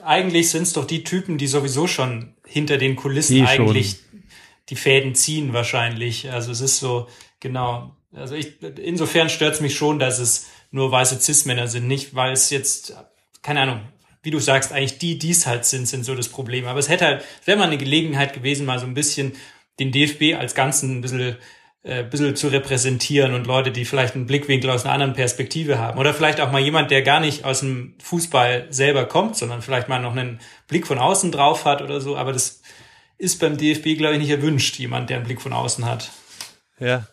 [0.05, 3.69] eigentlich sind es doch die Typen, die sowieso schon hinter den Kulissen Die schon.
[3.69, 3.97] eigentlich
[4.69, 6.31] die Fäden ziehen wahrscheinlich.
[6.31, 7.09] Also es ist so,
[7.41, 7.95] genau.
[8.15, 12.33] Also ich, insofern stört es mich schon, dass es nur weiße Cis-Männer sind, nicht weil
[12.33, 12.95] es jetzt,
[13.43, 13.81] keine Ahnung,
[14.23, 16.67] wie du sagst, eigentlich die, die es halt sind, sind so das Problem.
[16.67, 19.33] Aber es hätte halt, es wäre mal eine Gelegenheit gewesen, mal so ein bisschen
[19.81, 21.37] den DFB als Ganzen ein bisschen
[21.85, 25.99] äh, bisschen zu repräsentieren und Leute, die vielleicht einen Blickwinkel aus einer anderen Perspektive haben.
[25.99, 29.89] Oder vielleicht auch mal jemand, der gar nicht aus dem Fußball selber kommt, sondern vielleicht
[29.89, 32.17] mal noch einen Blick von außen drauf hat oder so.
[32.17, 32.63] Aber das
[33.19, 36.11] ist beim DFB, glaube ich, nicht erwünscht, jemand, der einen Blick von außen hat.
[36.79, 37.07] Ja.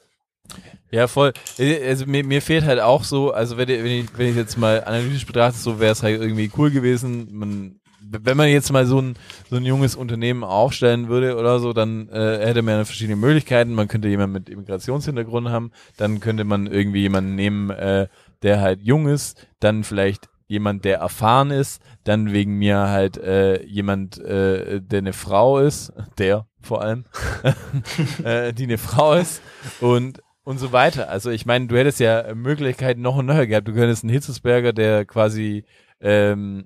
[0.91, 1.33] Ja, voll.
[1.59, 4.83] Also mir, mir fehlt halt auch so, also wenn wenn ich, wenn ich jetzt mal
[4.83, 7.27] analytisch betrachte, so wäre es halt irgendwie cool gewesen.
[7.31, 7.78] Man,
[8.09, 9.15] wenn man jetzt mal so ein,
[9.49, 13.73] so ein junges Unternehmen aufstellen würde oder so, dann äh, hätte man ja verschiedene Möglichkeiten.
[13.73, 18.07] Man könnte jemanden mit Immigrationshintergrund haben, dann könnte man irgendwie jemanden nehmen, äh,
[18.41, 23.63] der halt jung ist, dann vielleicht jemand, der erfahren ist, dann wegen mir halt äh,
[23.65, 27.05] jemand, äh, der eine Frau ist, der vor allem,
[28.23, 29.41] äh, die eine Frau ist
[29.79, 31.09] und und so weiter.
[31.09, 33.67] Also ich meine, du hättest ja Möglichkeiten noch und nöcher gehabt.
[33.67, 35.63] Du könntest einen Hitzesberger, der quasi
[36.01, 36.65] ähm,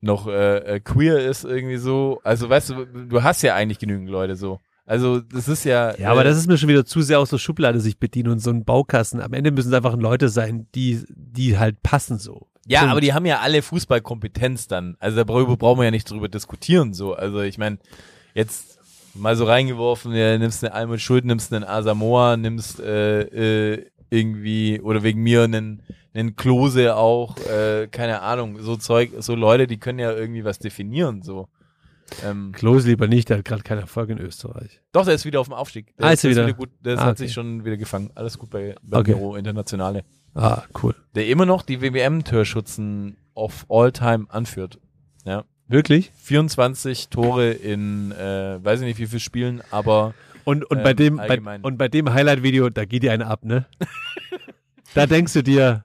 [0.00, 2.20] noch äh, äh, queer ist irgendwie so.
[2.24, 4.60] Also weißt du, du hast ja eigentlich genügend Leute so.
[4.86, 5.96] Also das ist ja.
[5.98, 8.30] Ja, aber äh, das ist mir schon wieder zu sehr aus der Schublade sich bedienen
[8.30, 9.20] und so ein Baukasten.
[9.20, 12.46] Am Ende müssen es einfach Leute sein, die, die halt passen so.
[12.66, 12.92] Ja, Punkt.
[12.92, 14.96] aber die haben ja alle Fußballkompetenz dann.
[15.00, 17.14] Also darüber brauchen wir ja nicht drüber diskutieren so.
[17.14, 17.78] Also ich meine,
[18.34, 18.78] jetzt
[19.14, 24.80] mal so reingeworfen, ja, nimmst eine Almut Schuld, nimmst einen Asamoah, nimmst äh, äh, irgendwie
[24.80, 25.82] oder wegen mir einen,
[26.14, 30.58] einen Klose auch, äh, keine Ahnung, so Zeug, so Leute, die können ja irgendwie was
[30.58, 31.48] definieren so.
[32.24, 34.80] Ähm, Klose lieber nicht, der hat gerade keinen Erfolg in Österreich.
[34.92, 35.94] doch, der ist wieder auf dem Aufstieg.
[35.98, 36.56] Der Ah, ist, ist er der wieder?
[36.56, 37.24] gut, der Ah, hat okay.
[37.24, 38.10] sich schon wieder gefangen.
[38.14, 39.12] Alles gut bei, bei Okay.
[39.12, 40.04] Büro Internationale.
[40.34, 40.94] Ah, cool.
[41.14, 44.78] Der immer noch die WWM-Torschützen of all time anführt.
[45.24, 45.44] Ja.
[45.66, 46.10] Wirklich?
[46.22, 50.14] 24 Tore in, äh, weiß ich nicht wie viel Spielen, aber
[50.48, 53.44] Und, und, bei Ähm, dem, bei, und bei dem Highlight-Video, da geht dir eine ab,
[53.44, 53.66] ne?
[54.94, 55.84] da denkst du dir,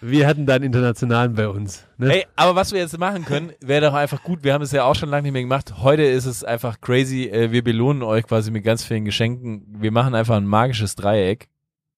[0.00, 1.86] wir hatten da einen Internationalen bei uns.
[1.98, 2.08] Ne?
[2.08, 4.42] Hey, aber was wir jetzt machen können, wäre doch einfach gut.
[4.42, 5.82] Wir haben es ja auch schon lange nicht mehr gemacht.
[5.82, 7.24] Heute ist es einfach crazy.
[7.24, 9.66] Äh, wir belohnen euch quasi mit ganz vielen Geschenken.
[9.68, 11.50] Wir machen einfach ein magisches Dreieck.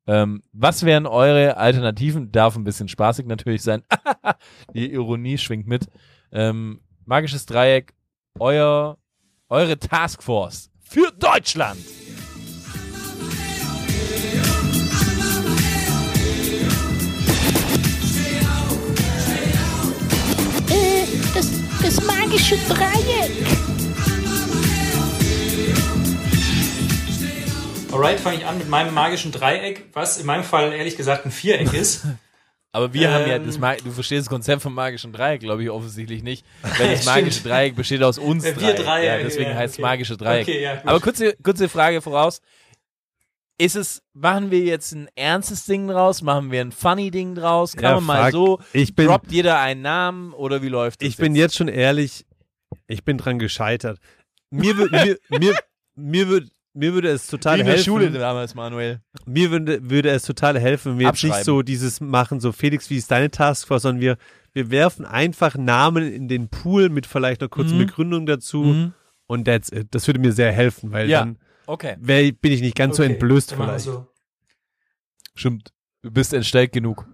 [0.09, 2.32] Ähm, was wären eure Alternativen?
[2.32, 3.84] Darf ein bisschen spaßig natürlich sein.
[4.74, 5.87] Die Ironie schwingt mit.
[6.32, 7.95] Ähm, magisches Dreieck,
[8.41, 8.99] euer,
[9.49, 11.80] eure Taskforce für Deutschland.
[20.68, 21.51] Äh, das,
[21.82, 23.47] das magische Dreieck.
[27.93, 31.30] Alright, fange ich an mit meinem magischen Dreieck, was in meinem Fall ehrlich gesagt ein
[31.30, 32.05] Viereck ist.
[32.73, 33.47] Aber wir haben ja Ähm.
[33.47, 36.45] das Mag du verstehst das Konzept vom magischen Dreieck, glaube ich, offensichtlich nicht.
[36.79, 38.61] Weil das magische Dreieck besteht aus uns Ja, drei.
[38.61, 39.83] wir drei, ja, deswegen ja, heißt es okay.
[39.83, 40.43] magische Dreieck.
[40.49, 40.83] Okay, ja.
[40.85, 42.41] Aber kurze, kurze Frage voraus.
[43.59, 46.21] Ist es, machen wir jetzt ein ernstes Ding draus?
[46.21, 47.73] Machen wir ein funny Ding draus?
[47.75, 48.33] Kann Ja, man mal fuck.
[48.33, 48.61] so?
[48.75, 52.27] Ich bin- droppt jeder einen Namen oder wie läuft das Ich bin jetzt schon ehrlich,
[52.87, 53.99] ich bin dran gescheitert.
[54.51, 55.57] Mir, mir, mir,
[55.97, 57.85] mir, mir würde es total Wie in der helfen.
[57.87, 59.01] Schule damals, Manuel.
[59.27, 62.89] Mir würde, würde es total helfen, wenn wir jetzt nicht so dieses machen, so Felix,
[62.91, 64.16] wie ist deine Taskforce, sondern wir,
[64.53, 67.87] wir werfen einfach Namen in den Pool mit vielleicht einer kurzen Mhm.
[67.87, 68.95] Begründung dazu Mhm.
[69.27, 69.89] und that's it.
[69.91, 71.20] Das würde mir sehr helfen, weil Ja.
[71.20, 71.97] dann Okay.
[71.99, 73.85] wär, bin ich nicht ganz so Okay, entblößt dann machen wir vielleicht.
[73.87, 74.07] so.
[75.35, 75.72] Stimmt.
[76.03, 77.07] Du bist entstellt genug.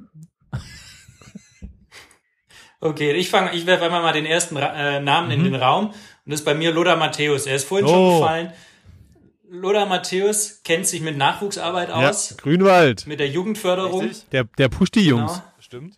[2.80, 5.44] Okay, ich fange, ich werfe einmal mal den ersten äh, Namen in Mhm.
[5.44, 5.94] den Raum und
[6.26, 7.46] das ist bei mir Lothar Matthäus.
[7.46, 7.90] Er ist vorhin Oh.
[7.90, 8.52] schon gefallen.
[9.54, 14.10] Lothar Matthäus kennt sich mit Nachwuchsarbeit Ja, aus, Grünwald, mit der Jugendförderung.
[14.32, 15.32] der, der pusht die Jungs.
[15.32, 15.44] Genau.
[15.60, 15.96] Stimmt.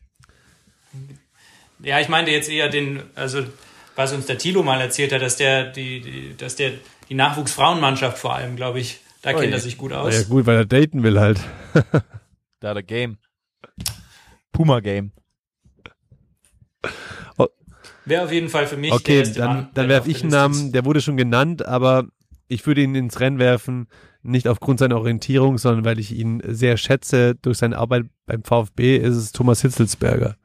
[1.78, 3.44] Ja, ich meinte jetzt eher den, also
[3.94, 6.72] was uns der Thilo mal erzählt hat, dass der die, die dass der
[7.08, 9.52] die Nachwuchsfrauenmannschaft vor allem, glaube ich, da Oh kennt je.
[9.52, 10.28] er sich gut Ja aus.
[10.28, 11.38] gut, weil er daten will halt.
[12.60, 13.18] Da hat er Game.
[14.52, 15.12] Puma Game.
[18.06, 20.24] Wäre auf jeden Fall für mich der Okay, erste dann, dann der werfe ich der
[20.24, 22.06] einen Namen, der wurde schon genannt, aber
[22.48, 23.88] ich würde ihn ins Rennen werfen,
[24.22, 27.34] nicht aufgrund seiner Orientierung, sondern weil ich ihn sehr schätze.
[27.34, 30.36] Durch seine Arbeit beim VfB ist es Thomas Hitzelsberger.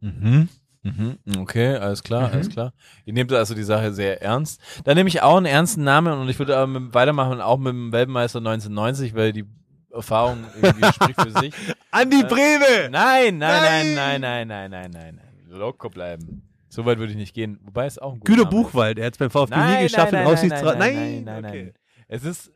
[0.00, 0.48] Mhm.
[0.82, 1.18] mhm.
[1.38, 2.34] Okay, alles klar, mhm.
[2.34, 2.72] alles klar.
[3.04, 4.60] Ihr nehmt also die Sache sehr ernst.
[4.84, 7.72] Dann nehme ich auch einen ernsten Namen und ich würde aber mit, weitermachen, auch mit
[7.72, 9.44] dem Weltmeister 1990, weil die
[9.90, 11.54] Erfahrung irgendwie spricht für sich.
[11.90, 12.90] Andi äh, Breve!
[12.90, 15.14] Nein, nein, nein, nein, nein, nein, nein, nein.
[15.16, 15.58] nein.
[15.58, 16.47] Loco bleiben.
[16.68, 17.58] So weit würde ich nicht gehen.
[17.62, 18.56] Wobei es auch ein guter Güter Name.
[18.56, 21.42] Buchwald, er hat es beim VfB Nein, nie geschafft, nein, in nein, nein, nein, nein,
[21.42, 21.74] nein, okay.
[22.08, 22.52] Es ist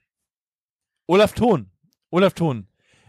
[1.06, 1.70] Olaf Thon.
[2.10, 2.66] Olaf Thon.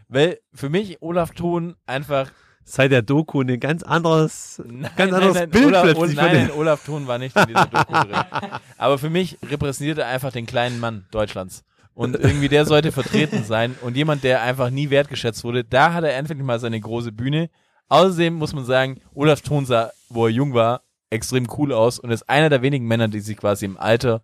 [0.07, 2.31] Weil für mich Olaf Thon einfach
[2.65, 4.61] Seit der Doku ein ganz anderes,
[4.95, 8.15] ganz anderes Bild Olaf, plötzlich nein, nein, Olaf Thon war nicht in dieser Doku drin.
[8.77, 11.63] Aber für mich repräsentiert er einfach den kleinen Mann Deutschlands.
[11.93, 13.75] Und irgendwie der sollte vertreten sein.
[13.81, 17.49] Und jemand, der einfach nie wertgeschätzt wurde, da hat er endlich mal seine große Bühne.
[17.89, 20.83] Außerdem muss man sagen, Olaf Thon sah, wo er jung war,
[21.13, 24.23] extrem cool aus und ist einer der wenigen Männer, die sich quasi im Alter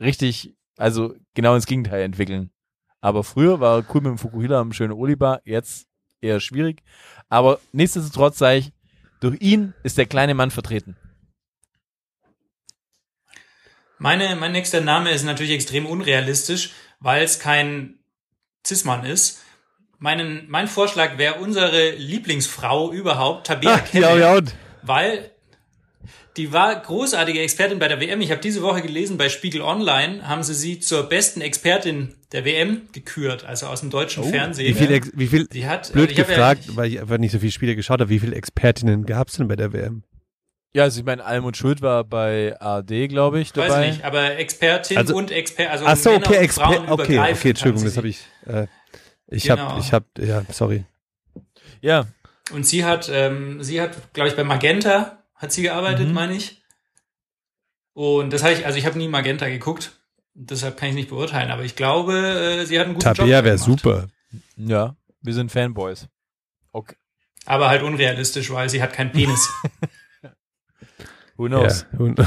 [0.00, 2.50] richtig, also genau ins Gegenteil entwickeln.
[3.00, 5.86] Aber früher war cool mit dem Fukuhila am schönen Olibar, jetzt
[6.20, 6.82] eher schwierig.
[7.28, 8.72] Aber nichtsdestotrotz sage ich,
[9.20, 10.96] durch ihn ist der kleine Mann vertreten.
[13.98, 17.98] Meine, mein nächster Name ist natürlich extrem unrealistisch, weil es kein
[18.66, 19.42] Cis-Mann ist.
[19.98, 25.30] Meinen, mein Vorschlag wäre unsere Lieblingsfrau überhaupt, Tabea Ach, ja, Kemme, ja, und weil
[26.40, 28.22] die war großartige Expertin bei der WM.
[28.22, 32.46] Ich habe diese Woche gelesen, bei Spiegel Online haben sie sie zur besten Expertin der
[32.46, 34.68] WM gekürt, also aus dem deutschen Fernsehen.
[34.68, 37.32] wie viel, wie viel Sie hat, blöd ich hab ja- gefragt, weil ich einfach nicht
[37.32, 40.02] so viele Spiele geschaut habe, wie viele Expertinnen gab es denn bei der WM?
[40.72, 43.68] Ja, also ich meine, Almut Schuld war bei ARD, glaube ich, dabei.
[43.68, 46.88] Weiß nicht, aber Expertin Also- und Expert, also Ach so, Männer okay, und Exper Frauen
[46.88, 48.66] okay, okay, Entschuldigung, das habe ich, äh,
[49.26, 49.58] ich Genau.
[49.58, 50.84] habe, ich habe, ja, sorry.
[51.82, 52.06] Ja,
[52.52, 56.14] Und sie hat, ähm, sie hat, glaube ich, bei Magenta hat sie gearbeitet, Mhm.
[56.14, 56.62] meine ich.
[57.92, 59.92] Und das habe ich, also ich habe nie Magenta geguckt,
[60.34, 61.50] deshalb kann ich nicht beurteilen.
[61.50, 64.08] Aber ich glaube, äh, sie hat einen guten Job Tabea wäre super.
[64.56, 66.08] ja, wir sind Fanboys.
[66.72, 66.96] Okay.
[67.46, 69.48] Aber halt unrealistisch, weil sie hat keinen Penis.
[71.36, 71.86] Who knows?
[71.92, 72.20] Ja, und,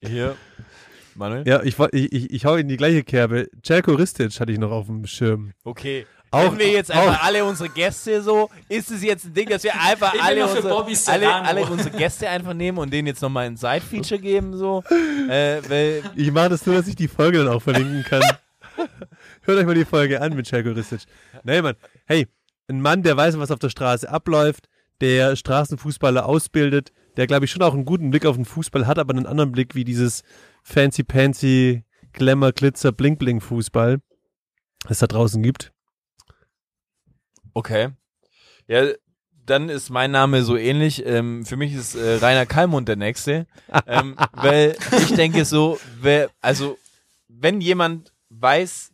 [0.00, 0.36] Hier,
[1.14, 1.46] Manuel?
[1.46, 3.48] ja ich, ich, ich, ich hau in die gleiche Kerbe.
[3.64, 5.52] Celko Ristic hatte ich noch auf dem Schirm.
[5.64, 6.06] Okay.
[6.30, 8.50] Auch- Nehmen wir jetzt einfach alle unsere Gäste so?
[8.68, 12.52] Ist es jetzt ein Ding, dass wir einfach alle unsere, alle, alle unsere Gäste einfach
[12.52, 14.82] nehmen und denen jetzt nochmal ein Side-Feature geben, so?
[15.30, 18.22] Äh, Ich mache das nur, dass ich die Folge dann auch verlinken kann.
[19.42, 21.00] Hört euch mal die Folge an mit Celko Ristic.
[21.44, 21.76] Nee, Mann.
[22.06, 22.26] Hey,
[22.68, 24.68] ein Mann, der weiß, was auf der Straße abläuft,
[25.00, 28.98] der Straßenfußballer ausbildet, der, glaube ich, schon auch einen guten Blick auf den Fußball hat,
[28.98, 30.22] aber einen anderen Blick wie dieses
[30.64, 33.98] fancy-pancy, Glamour, Glitzer, Bling-Bling-Fußball,
[34.88, 35.72] es da draußen gibt.
[37.56, 37.88] Okay.
[38.68, 38.86] Ja,
[39.46, 41.04] dann ist mein Name so ähnlich.
[41.06, 43.46] Ähm, für mich ist äh, Rainer Kallmund der Nächste.
[43.86, 46.78] ähm, weil ich denke so, wer, also,
[47.28, 48.92] wenn jemand weiß,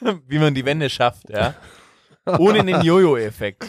[0.26, 1.54] wie man die Wende schafft, ja,
[2.38, 3.64] ohne den Jojo-Effekt,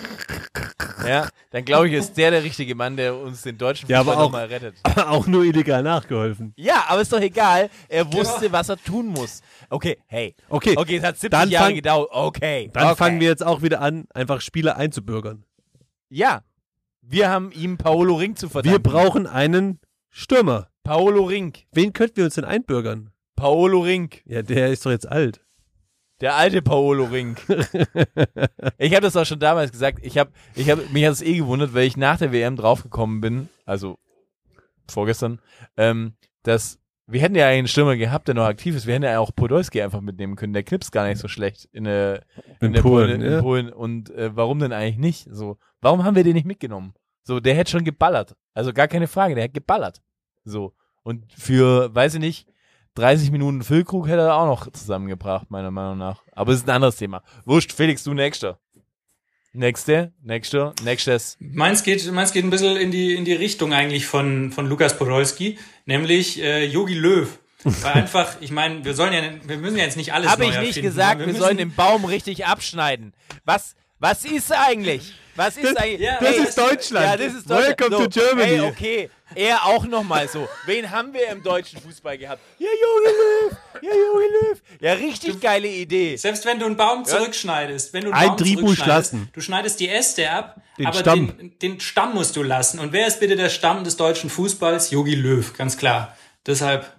[1.07, 4.13] ja, dann glaube ich, ist der der richtige Mann, der uns den deutschen Ja, Fußball
[4.15, 4.75] aber auch- nochmal rettet.
[5.07, 6.53] auch nur illegal nachgeholfen.
[6.57, 7.69] Ja, aber ist doch egal.
[7.87, 9.41] Er wusste, was er tun muss.
[9.69, 10.35] Okay, hey.
[10.49, 12.09] Okay, Okay, es hat 70 Dann Jahre fang- gedauert.
[12.11, 12.69] Okay.
[12.73, 12.95] dann okay.
[12.95, 15.43] fangen wir jetzt auch wieder an, einfach Spieler einzubürgern.
[16.09, 16.41] Ja.
[17.01, 18.83] Wir haben ihm Paolo Ring zu verdanken.
[18.83, 19.79] Wir brauchen einen
[20.09, 20.67] Stürmer.
[20.83, 21.53] Paolo Ring.
[21.71, 23.11] Wen könnten wir uns denn einbürgern?
[23.35, 24.09] Paolo Ring.
[24.25, 25.41] Ja, der ist doch jetzt alt.
[26.21, 27.41] Der alte Paolo Rink.
[28.77, 29.99] ich habe das auch schon damals gesagt.
[30.01, 33.21] Ich habe, ich habe mich hat es eh gewundert, weil ich nach der WM draufgekommen
[33.21, 33.97] bin, also
[34.87, 35.39] vorgestern,
[35.77, 36.13] ähm,
[36.43, 38.85] dass wir hätten ja einen Stürmer gehabt, der noch aktiv ist.
[38.85, 40.53] Wir hätten ja auch Podolski einfach mitnehmen können.
[40.53, 42.21] Der knipst gar nicht so schlecht in der,
[42.59, 43.41] in In der Polen, in ja.
[43.41, 43.73] Polen.
[43.73, 45.27] Und äh, warum denn eigentlich nicht?
[45.31, 46.93] So, warum haben wir den nicht mitgenommen?
[47.23, 48.35] So, der hätte schon geballert.
[48.53, 50.01] Also gar keine Frage, der hätte geballert.
[50.43, 50.73] So.
[51.01, 52.47] Und für, weiß ich nicht,
[52.95, 56.23] 30 Minuten Füllkrug hätte er auch noch zusammengebracht, meiner Meinung nach.
[56.33, 57.21] Aber es ist ein anderes Thema.
[57.45, 58.59] Wurscht, Felix, du nächster.
[59.51, 61.35] Nächste, nächster, nächstes.
[61.39, 64.95] Meins geht, meins geht ein bisschen in die, in die Richtung eigentlich von, von Lukas
[64.97, 67.27] Podolski, nämlich äh, Yogi Löw.
[67.63, 70.49] Weil einfach, ich meine, wir sollen ja, wir müssen ja jetzt nicht alles Habe ich
[70.51, 73.13] nicht erfinden, gesagt, wir, müssen- sollen den Baum richtig abschneiden.
[73.43, 75.13] Was, was ist eigentlich?
[75.35, 76.01] Was ist eigentlich?
[76.01, 77.05] ja, Das Ey, ist Deutschland.
[77.07, 77.79] Ja, das ist Deutschland.
[77.79, 78.51] Welcome to Germany.
[78.51, 80.47] Ey, okay, er auch nochmal so.
[80.65, 82.41] Wen haben wir im deutschen Fußball gehabt?
[82.57, 83.57] Ja, Jogi Löw.
[83.81, 84.61] Ja, Jogi Löw.
[84.81, 86.15] Ja, richtig geile Idee.
[86.15, 89.29] Selbst wenn du einen Baum zurückschneidest, wenn du einen Ein Baum zurückschneidest, lassen.
[89.33, 91.37] du schneidest die Äste ab, Den aber Stamm.
[91.37, 92.79] Den, den Stamm musst du lassen.
[92.79, 94.91] Und wer ist bitte der Stamm des deutschen Fußballs?
[94.91, 96.15] Yogi Löw, ganz klar.
[96.45, 96.91] Deshalb,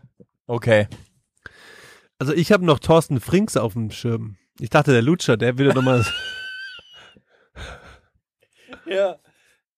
[0.46, 0.88] Okay.
[2.18, 4.36] Also ich habe noch Thorsten Frings auf dem Schirm.
[4.58, 6.04] Ich dachte, der Lutscher, der würde nochmal.
[8.86, 9.16] Ja.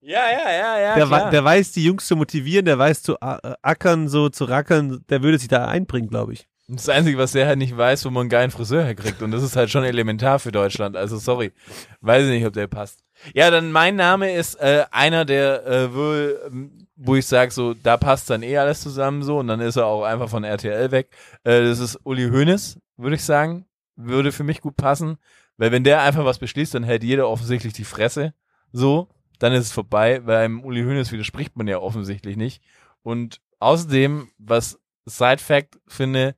[0.05, 0.95] Ja, ja, ja, ja.
[0.97, 1.31] der, klar.
[1.31, 5.23] der weiß, die Jungs zu motivieren, der weiß zu äh, ackern, so zu rackern, der
[5.23, 6.49] würde sich da einbringen, glaube ich.
[6.67, 9.23] Das Einzige, was der halt nicht weiß, wo man einen geilen Friseur herkriegt.
[9.23, 10.97] Und das ist halt schon elementar für Deutschland.
[10.97, 11.53] Also sorry.
[12.01, 13.05] Weiß ich nicht, ob der passt.
[13.35, 17.75] Ja, dann mein Name ist äh, einer, der äh, wohl, ähm, wo ich sage, so,
[17.75, 19.39] da passt dann eh alles zusammen so.
[19.39, 21.11] Und dann ist er auch einfach von RTL weg.
[21.45, 23.67] Äh, das ist Uli Hoeneß, würde ich sagen.
[23.97, 25.19] Würde für mich gut passen.
[25.59, 28.35] Weil wenn der einfach was beschließt, dann hält jeder offensichtlich die Fresse.
[28.73, 29.09] So.
[29.43, 32.63] Dann ist es vorbei, weil einem Uli Hoeneß widerspricht man ja offensichtlich nicht.
[33.03, 36.37] Und außerdem, was Side Fact finde,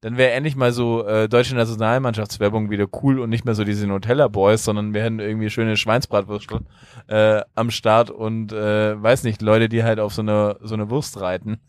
[0.00, 3.86] dann wäre endlich mal so äh, deutsche Nationalmannschaftswerbung wieder cool und nicht mehr so diese
[3.86, 6.62] Nutella Boys, sondern wir hätten irgendwie schöne Schweinsbratwürstel
[7.06, 10.90] äh, am Start und äh, weiß nicht, Leute, die halt auf so eine so eine
[10.90, 11.60] Wurst reiten.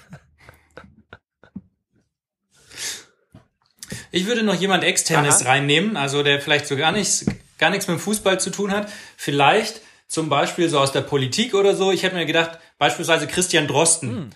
[4.11, 5.51] ich würde noch jemand externes Aha.
[5.51, 7.27] reinnehmen, also der vielleicht so gar nichts,
[7.63, 8.91] gar nichts mit dem Fußball zu tun hat.
[9.17, 11.93] Vielleicht zum Beispiel so aus der Politik oder so.
[11.93, 14.09] Ich hätte mir gedacht, beispielsweise Christian Drosten.
[14.11, 14.31] Hm.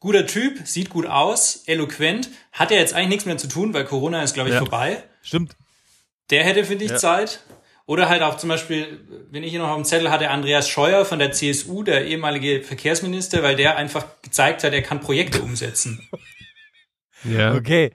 [0.00, 3.84] Guter Typ, sieht gut aus, eloquent, hat ja jetzt eigentlich nichts mehr zu tun, weil
[3.84, 4.58] Corona ist, glaube ich, Ja.
[4.58, 5.04] vorbei.
[5.22, 5.54] Stimmt.
[6.30, 7.38] Der hätte, finde ich, Zeit.
[7.86, 11.04] Oder halt auch zum Beispiel, wenn ich hier noch auf dem Zettel hatte, Andreas Scheuer
[11.04, 16.08] von der CSU, der ehemalige Verkehrsminister, weil der einfach gezeigt hat, er kann Projekte umsetzen.
[17.24, 17.54] Ja.
[17.54, 17.92] Okay.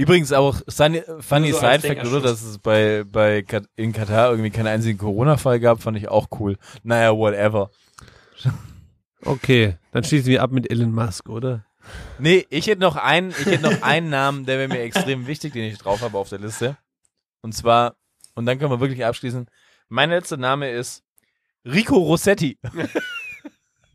[0.00, 2.20] Übrigens auch funny, funny so Side Fact, oder?
[2.20, 6.28] Dass es bei, bei Kat- in Katar irgendwie keinen einzigen Corona-Fall gab, fand ich auch
[6.38, 6.56] cool.
[6.82, 7.70] Naja, whatever.
[9.24, 11.64] Okay, dann schließen wir ab mit Elon Musk, oder?
[12.20, 15.54] Nee, ich hätte noch einen, ich hätte noch einen Namen, der wäre mir extrem wichtig,
[15.54, 16.76] den ich drauf habe auf der Liste.
[17.42, 17.96] Und zwar,
[18.36, 19.46] und dann können wir wirklich abschließen.
[19.88, 21.02] Mein letzter Name ist
[21.64, 22.58] Rico Rossetti.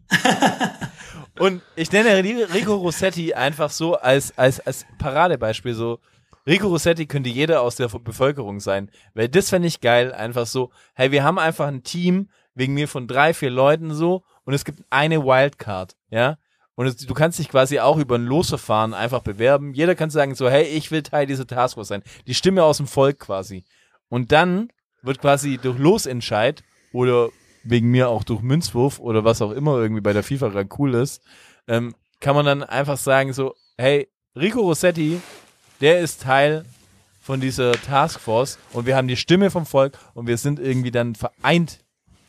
[1.40, 2.24] und ich nenne
[2.54, 6.00] Rico Rossetti einfach so als, als, als Paradebeispiel so.
[6.46, 8.92] Rico Rossetti könnte jeder aus der Bevölkerung sein.
[9.14, 12.88] Weil das fände ich geil, einfach so, hey, wir haben einfach ein Team, wegen mir
[12.88, 16.38] von drei, vier Leuten so, und es gibt eine Wildcard, ja.
[16.76, 19.74] Und es, du kannst dich quasi auch über ein Losverfahren einfach bewerben.
[19.74, 22.04] Jeder kann sagen so, hey, ich will Teil dieser Taskforce sein.
[22.26, 23.64] Die Stimme aus dem Volk quasi.
[24.10, 24.70] Und dann
[25.04, 27.30] wird quasi durch Losentscheid oder
[27.64, 30.94] wegen mir auch durch Münzwurf oder was auch immer irgendwie bei der FIFA gerade cool
[30.96, 31.22] ist,
[31.68, 35.20] ähm, kann man dann einfach sagen so, hey, Rico Rossetti,
[35.82, 36.66] der ist Teil
[37.22, 41.16] von dieser Taskforce und wir haben die Stimme vom Volk und wir sind irgendwie dann
[41.16, 41.80] vereint,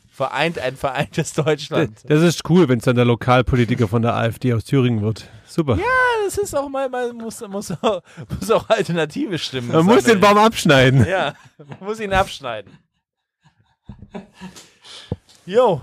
[0.09, 1.99] vereint ein vereintes Deutschland.
[2.07, 5.29] Das ist cool, wenn es dann der Lokalpolitiker von der AfD aus Thüringen wird.
[5.45, 5.77] Super.
[5.77, 5.83] Ja,
[6.25, 8.01] das ist auch mal, mal muss, muss, auch,
[8.39, 10.19] muss auch alternative Stimmen Man muss den.
[10.19, 11.05] Baum abschneiden.
[11.05, 12.71] Ja, man muss ihn abschneiden.
[15.45, 15.81] Jo.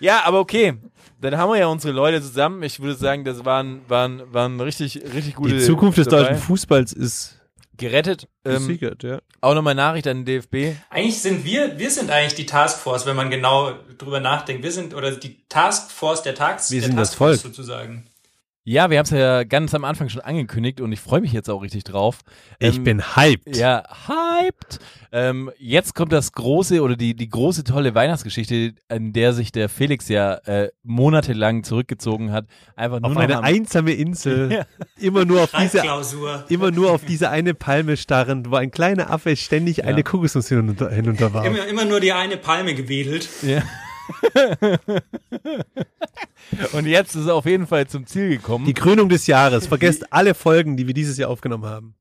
[0.00, 0.74] Ja, aber okay.
[1.20, 2.62] Dann haben wir ja unsere Leute zusammen.
[2.62, 5.54] Ich würde sagen, das waren, waren, waren richtig, richtig gute.
[5.54, 6.24] Die Zukunft des dabei.
[6.24, 7.40] deutschen Fußballs ist
[7.76, 8.28] gerettet.
[8.44, 9.18] Ähm, ja.
[9.40, 10.76] auch nochmal Nachricht an den DFB.
[10.90, 14.62] Eigentlich sind wir, wir sind eigentlich die Taskforce, wenn man genau drüber nachdenkt.
[14.62, 17.54] Wir sind, oder die Taskforce der Tags, Wir der sind das Taskforce Volk.
[17.54, 18.04] sozusagen.
[18.66, 21.50] Ja, wir haben es ja ganz am Anfang schon angekündigt und ich freue mich jetzt
[21.50, 22.20] auch richtig drauf.
[22.58, 23.54] Ich Ähm, bin hyped.
[23.58, 24.78] Ja, hyped.
[25.12, 29.68] Ähm, jetzt kommt das große oder die, die große tolle Weihnachtsgeschichte, an der sich der
[29.68, 32.46] Felix ja äh, monatelang zurückgezogen hat.
[32.74, 34.64] Einfach nur Auf noch eine am- einsame Insel, Ja.
[34.98, 35.82] immer nur auf diese,
[36.48, 40.90] immer nur auf diese eine Palme starrend, wo ein kleiner Affe ständig eine Kokosnuss hinunter,
[40.90, 41.44] hinunter warf.
[41.44, 43.28] Immer, immer nur die eine Palme gewedelt.
[43.42, 43.62] Ja.
[46.72, 48.66] Und jetzt ist er auf jeden Fall zum Ziel gekommen.
[48.66, 49.66] Die Krönung des Jahres.
[49.66, 51.94] Vergesst alle Folgen, die wir dieses Jahr aufgenommen haben.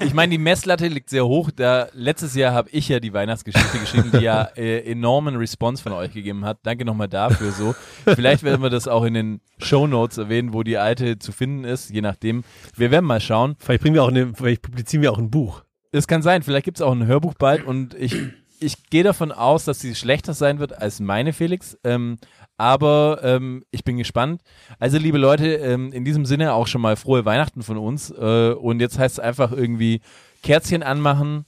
[0.00, 1.50] Ich meine, die Messlatte liegt sehr hoch.
[1.54, 5.92] Da, letztes Jahr habe ich ja die Weihnachtsgeschichte geschrieben, die ja äh, enormen Response von
[5.92, 6.58] euch gegeben hat.
[6.64, 7.74] Danke nochmal dafür so.
[8.04, 11.64] Vielleicht werden wir das auch in den Show Notes erwähnen, wo die alte zu finden
[11.64, 12.44] ist, je nachdem.
[12.76, 13.56] Wir werden mal schauen.
[13.58, 15.62] Vielleicht bringen wir auch eine, vielleicht publizieren wir auch ein Buch.
[15.92, 18.16] Es kann sein, vielleicht gibt es auch ein Hörbuch bald und ich,
[18.64, 21.76] ich gehe davon aus, dass sie schlechter sein wird als meine Felix.
[21.84, 22.18] Ähm,
[22.56, 24.42] aber ähm, ich bin gespannt.
[24.78, 28.10] Also, liebe Leute, ähm, in diesem Sinne auch schon mal frohe Weihnachten von uns.
[28.10, 30.00] Äh, und jetzt heißt es einfach irgendwie
[30.42, 31.44] Kerzchen anmachen,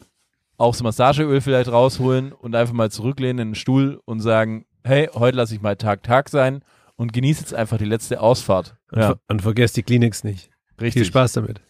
[0.58, 5.08] auch das Massageöl vielleicht rausholen und einfach mal zurücklehnen in den Stuhl und sagen, hey,
[5.14, 6.62] heute lasse ich mal Tag Tag sein
[6.96, 8.76] und genieße jetzt einfach die letzte Ausfahrt.
[8.90, 10.50] Und, Ja, ver und vergesst die Kleenex nicht.
[10.80, 11.02] richtig.
[11.02, 11.60] Viel Spaß damit.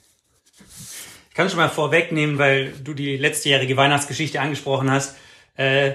[1.28, 5.16] Ich kann schon mal vorwegnehmen, weil du die letztejährige Weihnachtsgeschichte angesprochen hast.
[5.56, 5.92] Äh,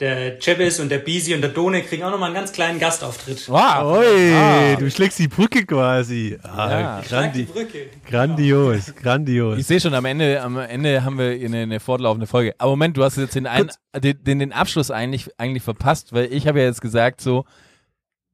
[0.00, 3.48] der Cebes und der Bisi und der Done kriegen auch nochmal einen ganz kleinen Gastauftritt.
[3.48, 3.98] Wow.
[3.98, 4.74] Ui, Ah.
[4.74, 6.36] du schlägst die Brücke quasi.
[6.42, 7.00] Ah, Ja.
[7.08, 7.86] Grandi Brücke.
[8.08, 9.58] grandios, grandios.
[9.58, 12.54] Ich sehe schon, am Ende, am Ende haben wir eine, eine fortlaufende Folge.
[12.58, 16.32] Aber Moment, du hast jetzt den, ein, den, den, den Abschluss eigentlich, eigentlich verpasst, weil
[16.32, 17.44] ich habe ja jetzt gesagt so,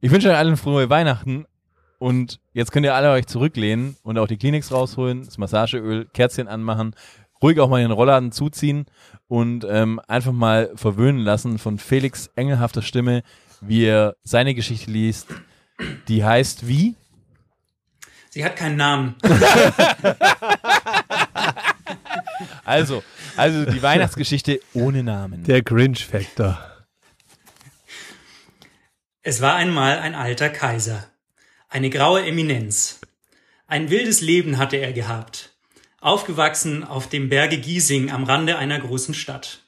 [0.00, 1.44] ich wünsche euch allen frohe Weihnachten
[1.98, 6.48] und jetzt könnt ihr alle euch zurücklehnen und auch die Kleenex rausholen, das Massageöl, Kerzchen
[6.48, 6.94] anmachen,
[7.42, 8.86] ruhig auch mal den Rollladen zuziehen
[9.28, 13.22] und ähm, einfach mal verwöhnen lassen von Felix engelhafter Stimme,
[13.60, 15.28] wie er seine Geschichte liest.
[16.08, 16.96] Die heißt wie?
[18.30, 19.14] Sie hat keinen Namen.
[22.64, 23.02] Also,
[23.36, 25.42] also die Weihnachtsgeschichte ohne Namen.
[25.44, 26.58] Der Grinch-Factor.
[29.22, 31.08] Es war einmal ein alter Kaiser.
[31.70, 33.00] Eine graue Eminenz.
[33.66, 35.56] Ein wildes Leben hatte er gehabt.
[36.00, 39.64] Aufgewachsen auf dem Berge Giesing am Rande einer großen Stadt.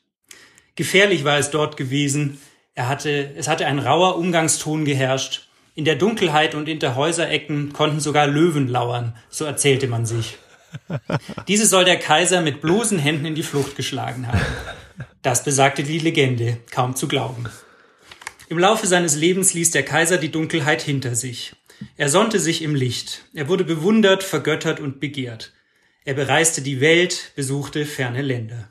[0.76, 2.41] Gefährlich war es dort gewesen.
[2.74, 5.49] Er hatte, es hatte ein rauer Umgangston geherrscht.
[5.74, 10.39] In der Dunkelheit und hinter Häuserecken konnten sogar Löwen lauern, so erzählte man sich.
[11.49, 14.41] Diese soll der Kaiser mit bloßen Händen in die Flucht geschlagen haben.
[15.22, 17.47] Das besagte die Legende, kaum zu glauben.
[18.49, 21.57] Im Laufe seines Lebens ließ der Kaiser die Dunkelheit hinter sich.
[21.97, 23.24] Er sonnte sich im Licht.
[23.35, 25.53] Er wurde bewundert, vergöttert und begehrt.
[26.05, 28.69] Er bereiste die Welt, besuchte ferne Länder.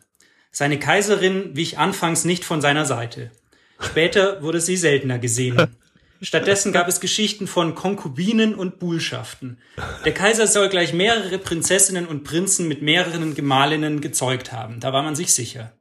[0.51, 3.31] Seine Kaiserin wich anfangs nicht von seiner Seite.
[3.79, 5.67] Später wurde sie seltener gesehen.
[6.21, 9.57] Stattdessen gab es Geschichten von Konkubinen und Buhlschaften.
[10.03, 14.81] Der Kaiser soll gleich mehrere Prinzessinnen und Prinzen mit mehreren Gemahlinnen gezeugt haben.
[14.81, 15.71] Da war man sich sicher.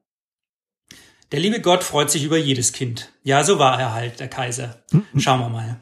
[1.32, 3.10] Der liebe Gott freut sich über jedes Kind.
[3.24, 4.84] Ja, so war er halt, der Kaiser.
[5.16, 5.80] Schauen wir mal.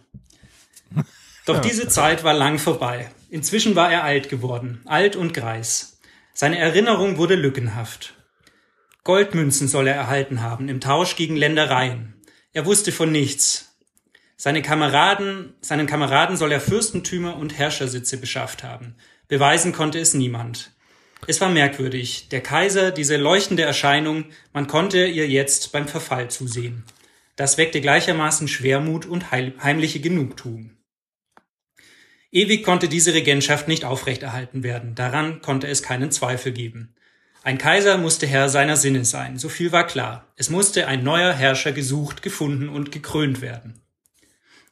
[1.44, 3.10] Doch diese Zeit war lang vorbei.
[3.36, 6.00] Inzwischen war er alt geworden, alt und greis.
[6.32, 8.14] Seine Erinnerung wurde lückenhaft.
[9.04, 12.14] Goldmünzen soll er erhalten haben im Tausch gegen Ländereien.
[12.54, 13.76] Er wusste von nichts.
[14.38, 18.94] Seine Kameraden, seinen Kameraden soll er Fürstentümer und Herrschersitze beschafft haben.
[19.28, 20.70] Beweisen konnte es niemand.
[21.26, 22.30] Es war merkwürdig.
[22.30, 24.24] Der Kaiser, diese leuchtende Erscheinung,
[24.54, 26.84] man konnte ihr jetzt beim Verfall zusehen.
[27.36, 30.75] Das weckte gleichermaßen Schwermut und heimliche Genugtuung.
[32.32, 34.94] Ewig konnte diese Regentschaft nicht aufrechterhalten werden.
[34.94, 36.94] Daran konnte es keinen Zweifel geben.
[37.42, 40.32] Ein Kaiser musste Herr seiner Sinne sein, so viel war klar.
[40.34, 43.80] Es musste ein neuer Herrscher gesucht, gefunden und gekrönt werden.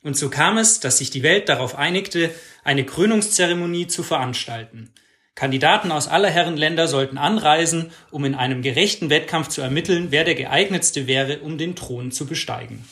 [0.03, 2.35] Und so kam es, dass sich die Welt darauf einigte,
[2.65, 4.93] eine Krönungszeremonie zu veranstalten.
[5.37, 10.25] Kandidaten aus aller Herren Länder sollten anreisen, um in einem gerechten Wettkampf zu ermitteln, wer
[10.25, 12.85] der geeignetste wäre, um den Thron zu besteigen.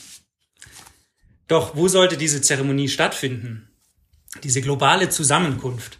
[1.48, 3.71] Doch wo sollte diese Zeremonie stattfinden?
[4.42, 5.98] Diese globale Zusammenkunft.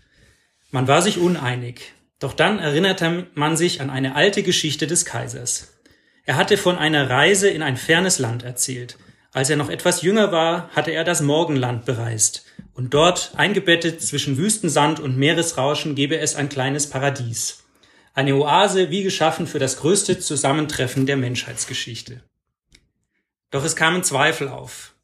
[0.70, 1.92] Man war sich uneinig.
[2.18, 5.74] Doch dann erinnerte man sich an eine alte Geschichte des Kaisers.
[6.24, 8.96] Er hatte von einer Reise in ein fernes Land erzählt.
[9.32, 12.46] Als er noch etwas jünger war, hatte er das Morgenland bereist.
[12.74, 17.64] Und dort, eingebettet zwischen Wüstensand und Meeresrauschen, gebe es ein kleines Paradies.
[18.14, 22.22] Eine Oase wie geschaffen für das größte Zusammentreffen der Menschheitsgeschichte.
[23.50, 24.94] Doch es kamen Zweifel auf.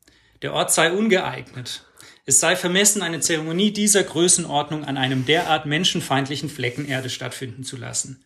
[0.43, 1.85] Der Ort sei ungeeignet.
[2.29, 7.79] Es sei vermessen, eine Zeremonie dieser Größenordnung an einem derart menschenfeindlichen Flecken Erde stattfinden zu
[7.79, 8.23] lassen.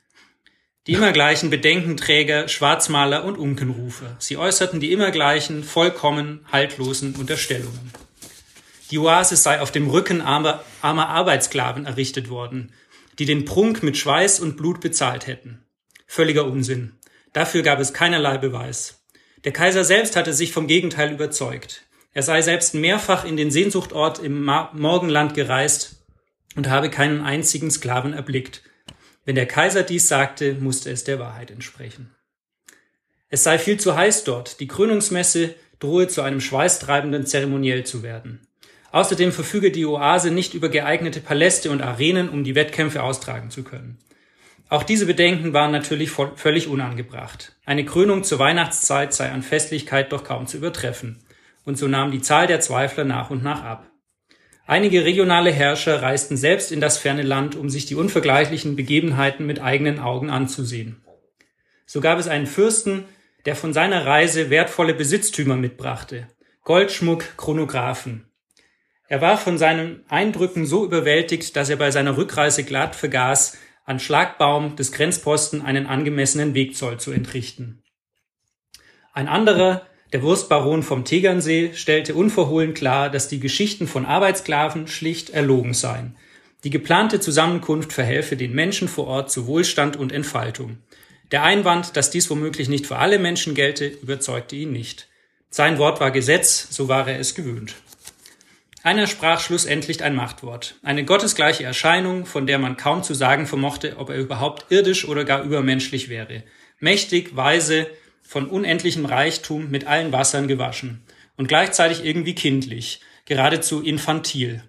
[0.89, 4.17] Die immer gleichen Bedenkenträger, Schwarzmaler und Unkenrufer.
[4.19, 7.93] Sie äußerten die immer gleichen, vollkommen haltlosen Unterstellungen.
[8.91, 12.73] Die Oase sei auf dem Rücken armer, armer Arbeitssklaven errichtet worden,
[13.21, 15.65] die den Prunk mit Schweiß und Blut bezahlt hätten.
[16.09, 16.99] Völliger Unsinn.
[17.33, 19.05] Dafür gab es keinerlei Beweis.
[19.45, 21.85] Der Kaiser selbst hatte sich vom Gegenteil überzeugt.
[22.15, 26.05] Er sei selbst mehrfach in den Sehnsuchtort im Morgenland gereist
[26.57, 28.63] und habe keinen einzigen Sklaven erblickt.
[29.25, 32.15] Wenn der Kaiser dies sagte, musste es der Wahrheit entsprechen.
[33.31, 38.47] Es sei viel zu heiß dort, die Krönungsmesse drohe zu einem schweißtreibenden Zeremoniell zu werden.
[38.91, 43.65] Außerdem verfüge die Oase nicht über geeignete Paläste und Arenen, um die Wettkämpfe austragen zu
[43.65, 43.99] können.
[44.69, 47.57] Auch diese Bedenken waren natürlich völlig unangebracht.
[47.65, 51.25] Eine Krönung zur Weihnachtszeit sei an Festlichkeit doch kaum zu übertreffen.
[51.65, 53.91] Und so nahm die Zahl der Zweifler nach und nach ab.
[54.67, 59.61] Einige regionale Herrscher reisten selbst in das ferne Land, um sich die unvergleichlichen Begebenheiten mit
[59.61, 61.05] eigenen Augen anzusehen.
[61.87, 63.05] So gab es einen Fürsten,
[63.45, 66.29] der von seiner Reise wertvolle Besitztümer mitbrachte.
[66.65, 68.31] Goldschmuck, Chronographen.
[69.09, 73.99] Er war von seinen Eindrücken so überwältigt, dass er bei seiner Rückreise glatt vergaß, an
[73.99, 77.83] Schlagbaum des Grenzposten einen angemessenen Wegzoll zu entrichten.
[79.13, 85.31] Ein anderer, der Wurstbaron vom Tegernsee, stellte unverhohlen klar, dass die Geschichten von Arbeitssklaven schlicht
[85.31, 86.17] erlogen seien.
[86.65, 90.79] Die geplante Zusammenkunft verhelfe den Menschen vor Ort zu Wohlstand und Entfaltung.
[91.33, 95.09] Der Einwand, dass dies womöglich nicht für alle Menschen gelte, überzeugte ihn nicht.
[95.49, 97.75] Sein Wort war Gesetz, so war er es gewöhnt.
[98.83, 103.97] Einer sprach schlussendlich ein Machtwort, eine gottesgleiche Erscheinung, von der man kaum zu sagen vermochte,
[103.97, 106.43] ob er überhaupt irdisch oder gar übermenschlich wäre.
[106.81, 107.87] Mächtig, weise,
[108.33, 111.03] von unendlichem Reichtum, mit allen Wassern gewaschen
[111.37, 114.63] und gleichzeitig irgendwie kindlich, geradezu infantil.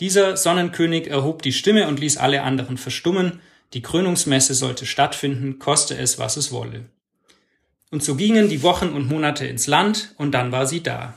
[0.00, 3.38] Dieser Sonnenkönig erhob die Stimme und ließ alle anderen verstummen,
[3.74, 6.86] die Krönungsmesse sollte stattfinden, koste es, was es wolle.
[7.92, 11.16] Und so gingen die Wochen und Monate ins Land, und dann war sie da.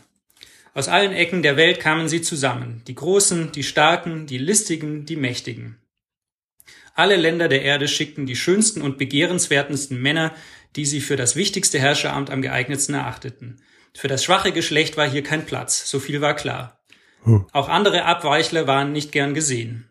[0.76, 5.16] Aus allen Ecken der Welt kamen sie zusammen, die Großen, die Starken, die Listigen, die
[5.16, 5.80] Mächtigen.
[7.00, 10.34] Alle Länder der Erde schickten die schönsten und begehrenswertesten Männer,
[10.76, 13.62] die sie für das wichtigste Herrscheramt am geeignetsten erachteten.
[13.96, 16.78] Für das schwache Geschlecht war hier kein Platz, so viel war klar.
[17.54, 19.90] Auch andere Abweichler waren nicht gern gesehen.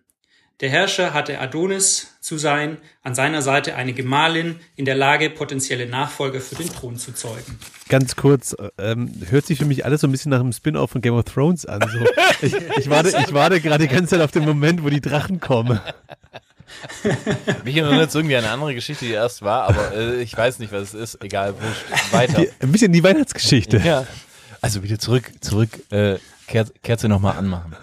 [0.61, 5.87] Der Herrscher hatte Adonis zu sein, an seiner Seite eine Gemahlin in der Lage, potenzielle
[5.87, 7.59] Nachfolger für den Thron zu zeugen.
[7.89, 11.01] Ganz kurz, ähm, hört sich für mich alles so ein bisschen nach einem Spin-off von
[11.01, 11.81] Game of Thrones an.
[11.91, 12.05] So.
[12.43, 15.41] Ich, ich warte, ich warte gerade die ganze Zeit auf den Moment, wo die Drachen
[15.41, 15.81] kommen.
[17.65, 20.59] Mich erinnert es irgendwie an eine andere Geschichte, die erst war, aber äh, ich weiß
[20.59, 21.23] nicht, was es ist.
[21.23, 22.13] Egal, wurscht.
[22.13, 22.43] Weiter.
[22.43, 23.79] Die, ein bisschen die Weihnachtsgeschichte.
[23.85, 24.07] Ja.
[24.61, 26.17] Also wieder zurück, zurück, äh,
[26.47, 27.77] Kerze, Kerze nochmal anmachen.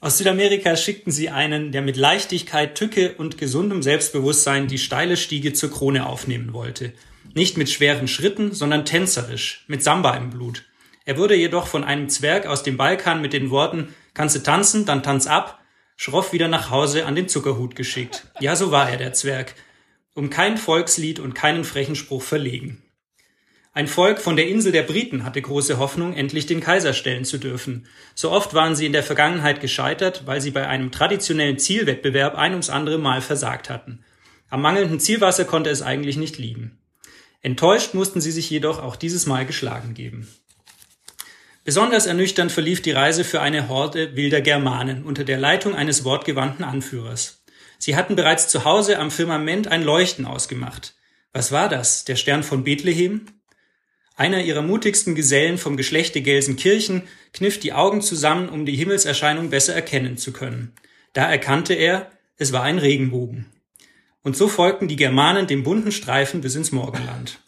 [0.00, 5.52] Aus Südamerika schickten sie einen, der mit Leichtigkeit, Tücke und gesundem Selbstbewusstsein die steile Stiege
[5.52, 6.92] zur Krone aufnehmen wollte.
[7.34, 10.64] Nicht mit schweren Schritten, sondern tänzerisch, mit Samba im Blut.
[11.04, 14.86] Er wurde jedoch von einem Zwerg aus dem Balkan mit den Worten Kannst du tanzen,
[14.86, 15.60] dann tanz ab,
[15.96, 18.26] schroff wieder nach Hause an den Zuckerhut geschickt.
[18.40, 19.54] Ja, so war er, der Zwerg.
[20.14, 22.82] Um kein Volkslied und keinen frechen Spruch verlegen.
[23.72, 27.36] Ein Volk von der Insel der Briten hatte große Hoffnung, endlich den Kaiser stellen zu
[27.36, 27.86] dürfen.
[28.14, 32.52] So oft waren sie in der Vergangenheit gescheitert, weil sie bei einem traditionellen Zielwettbewerb ein
[32.52, 34.02] ums andere Mal versagt hatten.
[34.48, 36.78] Am mangelnden Zielwasser konnte es eigentlich nicht liegen.
[37.42, 40.26] Enttäuscht mussten sie sich jedoch auch dieses Mal geschlagen geben.
[41.66, 46.64] Besonders ernüchternd verlief die Reise für eine Horde wilder Germanen unter der Leitung eines wortgewandten
[46.64, 47.42] Anführers.
[47.78, 50.94] Sie hatten bereits zu Hause am Firmament ein Leuchten ausgemacht.
[51.32, 52.04] Was war das?
[52.04, 53.26] Der Stern von Bethlehem?
[54.14, 57.02] Einer ihrer mutigsten Gesellen vom Geschlechte Gelsenkirchen
[57.32, 60.72] kniff die Augen zusammen, um die Himmelserscheinung besser erkennen zu können.
[61.14, 63.46] Da erkannte er, es war ein Regenbogen.
[64.22, 67.40] Und so folgten die Germanen dem bunten Streifen bis ins Morgenland.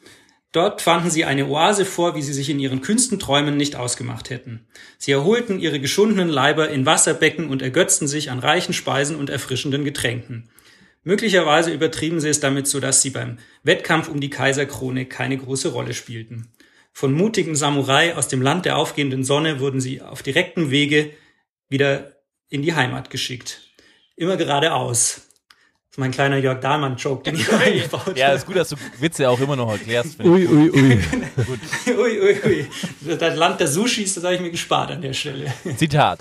[0.52, 4.30] Dort fanden sie eine Oase vor, wie sie sich in ihren kühnsten Träumen nicht ausgemacht
[4.30, 4.66] hätten.
[4.96, 9.84] Sie erholten ihre geschundenen Leiber in Wasserbecken und ergötzten sich an reichen Speisen und erfrischenden
[9.84, 10.48] Getränken.
[11.04, 15.68] Möglicherweise übertrieben sie es damit, so dass sie beim Wettkampf um die Kaiserkrone keine große
[15.68, 16.52] Rolle spielten.
[16.92, 21.10] Von mutigen Samurai aus dem Land der aufgehenden Sonne wurden sie auf direktem Wege
[21.68, 22.16] wieder
[22.48, 23.60] in die Heimat geschickt.
[24.16, 25.27] Immer geradeaus.
[25.88, 28.18] Das ist mein kleiner Jörg Dahlmann-Joke, den ich eingebaut habe.
[28.18, 30.16] Ja, ist gut, dass du Witze auch immer noch erklärst.
[30.16, 31.00] finde Ui, ui, ui.
[31.96, 33.16] Ui, ui, ui.
[33.16, 35.52] Das Land der Sushis, das habe ich mir gespart an der Stelle.
[35.76, 36.20] Zitat.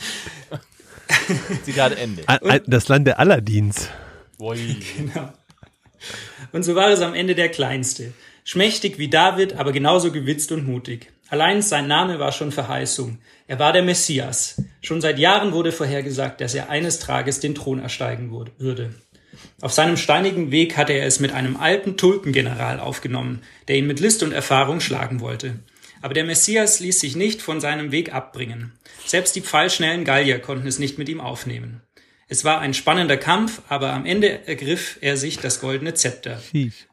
[1.63, 2.23] Zitat Ende.
[2.65, 3.89] Das Land der Aladins.
[4.39, 4.77] Ui.
[4.97, 5.33] Genau.
[6.53, 8.13] Und so war es am Ende der Kleinste.
[8.45, 11.11] Schmächtig wie David, aber genauso gewitzt und mutig.
[11.29, 13.19] Allein sein Name war schon Verheißung.
[13.47, 14.61] Er war der Messias.
[14.81, 18.95] Schon seit Jahren wurde vorhergesagt, dass er eines Tages den Thron ersteigen würde.
[19.59, 23.99] Auf seinem steinigen Weg hatte er es mit einem alten Tulpengeneral aufgenommen, der ihn mit
[23.99, 25.59] List und Erfahrung schlagen wollte.
[26.01, 28.73] Aber der Messias ließ sich nicht von seinem Weg abbringen.
[29.05, 31.81] Selbst die pfeilschnellen Gallier konnten es nicht mit ihm aufnehmen.
[32.27, 36.39] Es war ein spannender Kampf, aber am Ende ergriff er sich das goldene Zepter.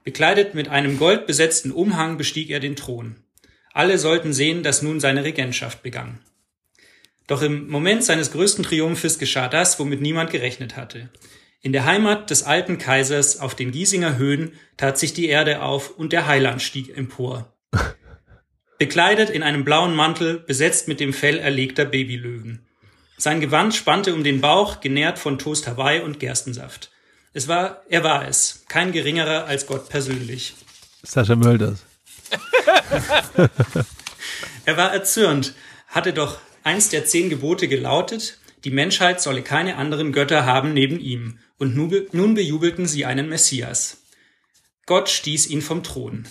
[0.05, 3.17] Bekleidet mit einem goldbesetzten Umhang bestieg er den Thron.
[3.73, 6.21] Alle sollten sehen, dass nun seine Regentschaft begann.
[7.27, 11.11] Doch im Moment seines größten Triumphes geschah das, womit niemand gerechnet hatte.
[11.65, 15.97] In der Heimat des alten Kaisers auf den Giesinger Höhen tat sich die Erde auf
[15.97, 17.57] und der Heiland stieg empor.
[18.79, 22.67] bekleidet in einem blauen Mantel, besetzt mit dem Fell erlegter Babylöwen.
[23.17, 26.91] Sein Gewand spannte um den Bauch, genährt von Toast Hawaii und Gerstensaft.
[27.33, 30.55] Es war, er war es, kein geringerer als Gott persönlich.
[31.03, 31.87] Sascha Mölders.
[34.67, 35.55] Er war erzürnt,
[35.89, 40.99] hatte doch eins der zehn Gebote gelautet, die Menschheit solle keine anderen Götter haben neben
[40.99, 43.99] ihm, und nun, be- nun bejubelten sie einen Messias.
[44.87, 46.25] Gott stieß ihn vom Thron.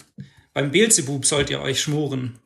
[0.53, 2.39] Beim Beelzebub sollt ihr euch schmoren,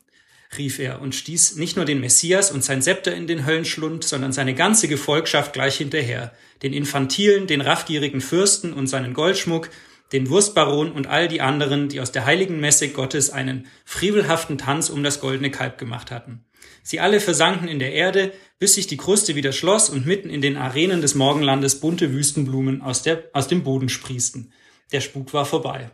[0.56, 4.32] rief er und stieß nicht nur den Messias und sein Zepter in den Höllenschlund, sondern
[4.32, 9.68] seine ganze Gefolgschaft gleich hinterher, den infantilen, den raffgierigen Fürsten und seinen Goldschmuck,
[10.12, 14.88] den Wurstbaron und all die anderen, die aus der heiligen Messe Gottes einen frevelhaften Tanz
[14.88, 16.46] um das goldene Kalb gemacht hatten.
[16.82, 20.40] Sie alle versanken in der Erde, bis sich die Kruste wieder schloss und mitten in
[20.40, 24.52] den Arenen des Morgenlandes bunte Wüstenblumen aus, der, aus dem Boden sprießten.
[24.92, 25.90] Der Spuk war vorbei.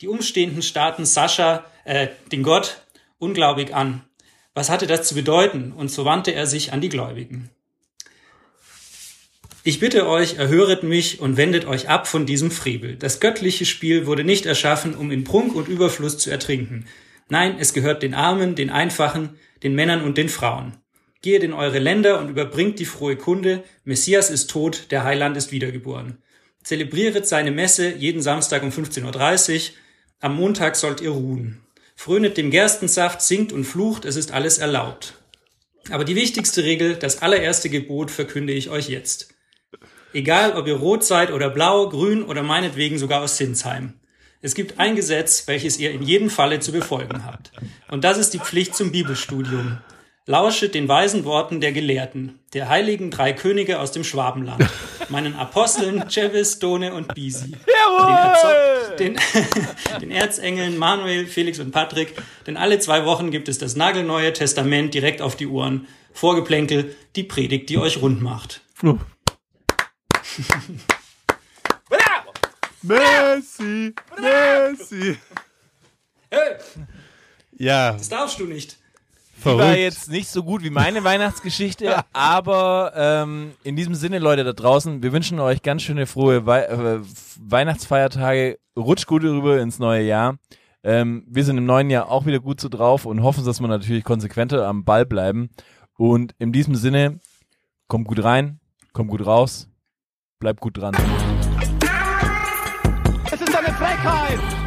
[0.00, 2.82] Die Umstehenden starrten Sascha, äh, den Gott,
[3.18, 4.04] unglaubig an.
[4.54, 5.72] Was hatte das zu bedeuten?
[5.72, 7.50] Und so wandte er sich an die Gläubigen.
[9.64, 12.96] Ich bitte euch, erhöret mich und wendet euch ab von diesem Frevel.
[12.96, 16.86] Das göttliche Spiel wurde nicht erschaffen, um in Prunk und Überfluss zu ertrinken.
[17.28, 20.76] Nein, es gehört den Armen, den Einfachen, den Männern und den Frauen.
[21.20, 25.50] Geht in eure Länder und überbringt die frohe Kunde, Messias ist tot, der Heiland ist
[25.50, 26.18] wiedergeboren.
[26.62, 29.60] Zelebrieret seine Messe jeden Samstag um 15.30 Uhr,
[30.20, 31.60] am Montag sollt ihr ruhen.
[31.96, 35.14] Frönet dem Gerstensaft, singt und flucht, es ist alles erlaubt.
[35.90, 39.34] Aber die wichtigste Regel, das allererste Gebot verkünde ich euch jetzt.
[40.12, 43.94] Egal, ob ihr rot seid oder blau, grün oder meinetwegen sogar aus Sinsheim.
[44.40, 47.50] Es gibt ein Gesetz, welches ihr in jedem Falle zu befolgen habt.
[47.90, 49.78] Und das ist die Pflicht zum Bibelstudium.
[50.26, 54.62] Lauschet den weisen Worten der Gelehrten, der heiligen drei Könige aus dem Schwabenland,
[55.08, 57.56] meinen Aposteln Cevis, Done und Bisi,
[58.98, 59.20] den, den,
[60.02, 62.14] den Erzengeln Manuel, Felix und Patrick,
[62.46, 67.24] denn alle zwei Wochen gibt es das nagelneue Testament direkt auf die Ohren, Vorgeplänkel, die
[67.24, 68.60] Predigt, die euch rund macht.
[72.82, 75.16] Messi, Messi.
[76.30, 76.56] Hey,
[77.56, 78.76] Ja, das darfst du nicht.
[79.38, 79.78] Die war verrückt.
[79.78, 85.02] jetzt nicht so gut wie meine Weihnachtsgeschichte, aber ähm, in diesem Sinne, Leute da draußen,
[85.02, 87.00] wir wünschen euch ganz schöne frohe Wei äh,
[87.40, 88.58] Weihnachtsfeiertage.
[88.76, 90.38] Rutscht gut rüber ins neue Jahr.
[90.84, 93.66] Ähm, wir sind im neuen Jahr auch wieder gut so drauf und hoffen, dass wir
[93.68, 95.50] natürlich konsequenter am Ball bleiben.
[95.96, 97.18] Und in diesem Sinne,
[97.88, 98.60] kommt gut rein,
[98.92, 99.68] kommt gut raus,
[100.38, 100.94] bleibt gut dran.
[103.98, 104.57] Es ist eine Frechheit!